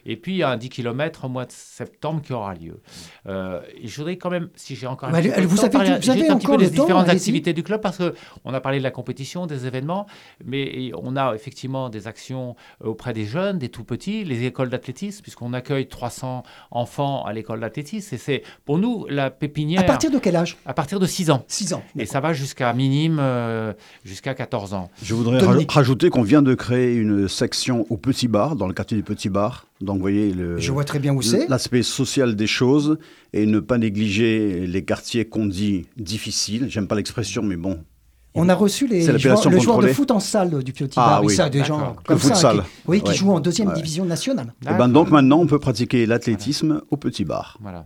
Et 0.08 0.16
puis 0.18 0.34
il 0.34 0.38
y 0.38 0.44
a 0.44 0.50
un 0.50 0.58
10 0.58 0.70
km 0.70 1.26
au 1.26 1.30
mois 1.30 1.46
de 1.46 1.52
septembre 1.52 2.22
qui 2.24 2.34
aura 2.34 2.56
lieu. 2.56 2.80
Euh, 3.28 3.62
je 3.84 3.96
voudrais 3.98 4.18
quand 4.18 4.32
même, 4.32 4.50
si 4.56 4.76
j'ai 4.76 4.88
encore 4.88 5.10
un 5.10 5.12
petit 5.22 5.30
peu 5.30 5.42
de 5.42 5.56
temps, 5.62 5.70
parler- 5.70 6.00
vous 6.02 6.10
avez 6.10 6.30
un 6.30 6.38
petit 6.38 6.48
peu 6.48 6.58
des 6.58 6.72
temps, 6.72 6.84
différentes 6.84 7.10
activités 7.10 7.54
du 7.54 7.62
club 7.64 7.80
parce 7.82 7.98
que 7.98 8.16
on 8.44 8.54
a 8.56 8.60
parlé 8.60 8.80
de 8.80 8.84
la 8.84 8.92
compétition, 8.92 9.46
des 9.46 9.68
événements, 9.68 10.08
mais 10.44 10.92
on 10.98 11.16
a 11.16 11.36
effectivement 11.36 11.90
des 11.90 12.08
actions 12.08 12.56
auprès 12.84 13.14
des 13.14 13.26
jeunes, 13.26 13.60
des 13.60 13.70
tout 13.70 13.84
petits, 13.84 14.24
les 14.24 14.46
écoles 14.46 14.70
d'athlétisme, 14.70 15.22
puisqu'on 15.22 15.54
accueille 15.54 15.88
300 15.88 16.42
enfants 16.72 17.24
à 17.26 17.34
l'école 17.34 17.60
d'athlétisme. 17.60 18.16
Et 18.16 18.18
c'est 18.18 18.42
pour 18.66 18.80
nous 18.80 19.06
la 19.10 19.30
pépinière 19.30 19.82
À 19.82 19.84
partir 19.84 20.10
de 20.10 20.18
quel 20.18 20.36
âge? 20.36 20.58
À 20.66 20.74
partir 20.74 21.00
de 21.00 21.06
6 21.06 21.30
ans. 21.30 21.44
6 21.48 21.74
ans. 21.74 21.84
Et 22.00 22.06
ça 22.06 22.20
va 22.20 22.34
jusqu'à 22.34 22.72
minime, 22.74 23.11
euh, 23.20 23.74
jusqu'à 24.04 24.34
14 24.34 24.74
ans. 24.74 24.90
Je 25.04 25.14
voudrais 25.14 25.40
Dominique. 25.40 25.72
rajouter 25.72 26.10
qu'on 26.10 26.22
vient 26.24 26.42
de 26.42 26.54
créer 26.54 26.96
une 26.96 27.28
section 27.28 27.86
au 27.90 27.98
Petit 27.98 28.28
Bar, 28.28 28.56
dans 28.56 28.68
le 28.68 28.74
quartier 28.74 28.96
du 28.98 29.04
Petit 29.04 29.30
Bar. 29.30 29.68
Donc, 29.82 29.96
vous 29.98 30.02
voyez 30.02 30.34
le, 30.34 30.58
Je 30.60 30.72
vois 30.72 30.84
très 30.84 31.00
bien 31.00 31.14
où 31.14 31.22
c'est. 31.22 31.48
l'aspect 31.48 31.84
social 31.84 32.36
des 32.36 32.48
choses 32.48 32.98
et 33.34 33.46
ne 33.46 33.60
pas 33.60 33.78
négliger 33.78 34.66
les 34.68 34.84
quartiers 34.86 35.26
qu'on 35.26 35.46
dit 35.46 35.86
difficiles. 35.98 36.68
J'aime 36.70 36.88
pas 36.88 36.96
l'expression, 36.96 37.42
mais 37.44 37.56
bon. 37.58 37.80
On 38.34 38.48
a 38.48 38.56
reçu 38.56 38.88
les 38.88 39.02
C'est 39.02 39.20
joueurs, 39.20 39.50
le 39.50 39.60
joueur 39.60 39.80
de 39.80 39.88
foot 39.88 40.10
en 40.10 40.22
salle 40.22 40.64
du 40.64 40.72
petit 40.72 40.94
Ah 40.96 41.10
bar. 41.20 41.24
oui. 41.26 41.36
ça, 41.36 41.50
des 41.50 41.66
gens 41.66 41.98
comme 42.06 42.18
Le 42.18 42.34
ça, 42.34 42.54
qui, 42.54 42.60
oui, 42.88 43.02
qui 43.02 43.10
Ouais. 43.10 43.16
jouent 43.16 43.32
en 43.34 43.42
deuxième 43.42 43.68
Ouais. 43.68 43.74
division 43.76 44.06
nationale. 44.06 44.54
Et 44.64 44.74
ben 44.74 44.88
donc 44.88 45.12
maintenant, 45.12 45.40
on 45.40 45.48
peut 45.48 45.60
pratiquer 45.60 46.06
l'athlétisme 46.06 46.82
au 46.92 46.96
Petit 46.96 47.26
Bar. 47.26 47.58
Voilà. 47.62 47.86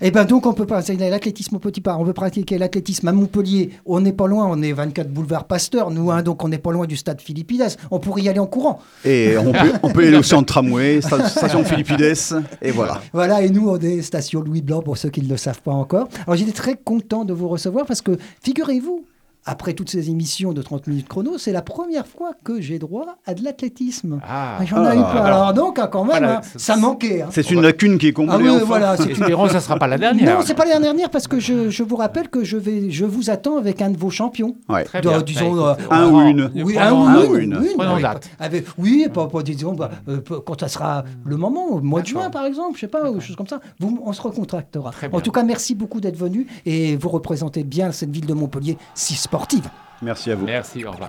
Et 0.00 0.10
ben 0.10 0.24
donc 0.24 0.46
on 0.46 0.52
peut 0.54 0.66
pratiquer 0.66 1.10
l'athlétisme 1.10 1.56
au 1.56 1.58
petit 1.58 1.80
bar, 1.80 2.00
on 2.00 2.04
peut 2.04 2.12
pratiquer 2.12 2.58
l'athlétisme 2.58 3.08
à 3.08 3.12
Montpellier. 3.12 3.70
On 3.86 4.00
n'est 4.00 4.12
pas 4.12 4.26
loin, 4.26 4.46
on 4.48 4.62
est 4.62 4.72
24 4.72 5.08
boulevard 5.10 5.44
Pasteur, 5.44 5.90
nous, 5.90 6.10
hein, 6.10 6.22
donc 6.22 6.42
on 6.44 6.48
n'est 6.48 6.58
pas 6.58 6.72
loin 6.72 6.86
du 6.86 6.96
stade 6.96 7.20
Philippides. 7.20 7.66
On 7.90 7.98
pourrait 7.98 8.22
y 8.22 8.28
aller 8.28 8.38
en 8.38 8.46
courant. 8.46 8.80
Et 9.04 9.36
on 9.38 9.52
peut, 9.52 9.72
on 9.82 9.90
peut 9.90 10.04
y 10.04 10.08
aller 10.08 10.16
aussi 10.16 10.34
en 10.34 10.42
tramway, 10.42 11.00
sta- 11.00 11.28
station 11.28 11.64
Philippides, 11.64 12.16
et 12.62 12.70
voilà. 12.70 13.00
Voilà, 13.12 13.42
et 13.42 13.50
nous, 13.50 13.68
on 13.68 13.78
est 13.78 14.02
station 14.02 14.40
Louis 14.40 14.62
Blanc 14.62 14.82
pour 14.82 14.96
ceux 14.96 15.10
qui 15.10 15.22
ne 15.22 15.28
le 15.28 15.36
savent 15.36 15.62
pas 15.62 15.72
encore. 15.72 16.08
Alors 16.26 16.36
j'étais 16.36 16.52
très 16.52 16.76
content 16.76 17.24
de 17.24 17.32
vous 17.32 17.48
recevoir 17.48 17.86
parce 17.86 18.02
que, 18.02 18.16
figurez-vous, 18.42 19.04
après 19.44 19.72
toutes 19.74 19.90
ces 19.90 20.08
émissions 20.10 20.52
de 20.52 20.62
30 20.62 20.86
minutes 20.86 21.08
chrono, 21.08 21.36
c'est 21.38 21.52
la 21.52 21.62
première 21.62 22.06
fois 22.06 22.30
que 22.44 22.60
j'ai 22.60 22.78
droit 22.78 23.16
à 23.26 23.34
de 23.34 23.42
l'athlétisme. 23.42 24.20
Ah, 24.26 24.58
J'en 24.64 24.84
ai 24.90 24.96
eu 24.96 25.00
Ah. 25.04 25.12
pas. 25.12 25.24
Alors 25.24 25.52
donc, 25.54 25.78
hein, 25.78 25.88
quand 25.90 26.02
même, 26.04 26.10
Voilà, 26.18 26.38
hein, 26.38 26.40
ça 26.56 26.76
manquait. 26.76 27.22
hein. 27.22 27.28
C'est 27.32 27.50
une 27.50 27.60
lacune 27.62 27.98
qui 27.98 28.08
est 28.08 28.12
comblée 28.12 28.34
Ah 28.34 28.38
oui, 28.40 28.48
enfin. 28.50 28.64
voilà, 28.64 28.96
c'est 28.98 29.10
espérons 29.10 29.44
que 29.44 29.50
ça 29.50 29.56
ne 29.56 29.62
sera 29.62 29.76
pas 29.78 29.88
la 29.88 29.98
dernière. 29.98 30.38
Non, 30.38 30.44
c'est 30.46 30.54
pas 30.54 30.64
la 30.64 30.78
dernière 30.78 31.10
parce 31.10 31.26
que 31.26 31.40
je, 31.40 31.70
je 31.70 31.82
vous 31.82 31.96
rappelle 31.96 32.28
que 32.28 32.44
je, 32.44 32.56
vais, 32.56 32.90
je 32.90 33.04
vous 33.04 33.30
attends 33.30 33.56
avec 33.56 33.82
un 33.82 33.90
de 33.90 33.96
vos 33.96 34.10
champions. 34.10 34.56
Ouais. 34.68 34.84
Très 34.84 35.00
De- 35.00 35.08
bien. 35.08 35.22
disons, 35.22 35.46
écoute, 35.56 35.60
euh, 35.60 35.74
un 35.94 36.08
ou 36.08 36.20
une. 36.20 36.50
Oui, 36.64 36.78
un 36.78 36.92
ou 36.92 37.34
une. 37.34 37.42
une. 37.42 37.52
une, 37.64 37.76
Prenons 37.76 37.92
avec- 37.92 38.02
date. 38.04 38.30
avec- 38.38 38.66
oui, 38.78 39.06
pas, 39.12 39.26
pas, 39.26 39.42
disons, 39.42 39.72
bah, 39.74 39.90
euh, 40.08 40.20
quand 40.46 40.60
ça 40.60 40.68
sera 40.68 41.04
le 41.24 41.36
moment, 41.36 41.66
au 41.66 41.80
mois 41.80 42.02
de 42.02 42.06
juin 42.06 42.30
par 42.30 42.44
exemple, 42.44 42.76
je 42.76 42.80
sais 42.82 42.88
pas, 42.88 43.10
ou 43.10 43.20
chose 43.20 43.34
comme 43.36 43.48
ça. 43.48 43.60
Vous, 43.80 44.00
on 44.04 44.12
se 44.12 44.22
recontractera. 44.22 44.90
Très 44.92 45.10
En 45.12 45.20
tout 45.20 45.32
cas, 45.32 45.42
merci 45.42 45.74
beaucoup 45.74 46.00
d'être 46.00 46.16
venu 46.16 46.46
et 46.64 46.96
vous 46.96 47.08
représentez 47.08 47.64
bien 47.64 47.90
cette 47.92 48.10
ville 48.10 48.26
de 48.26 48.34
Montpellier 48.34 48.78
si 48.94 49.14
sportive. 49.32 49.66
Merci 50.02 50.30
à 50.30 50.34
vous. 50.34 50.44
Merci, 50.44 50.84
au 50.84 50.90
revoir. 50.90 51.08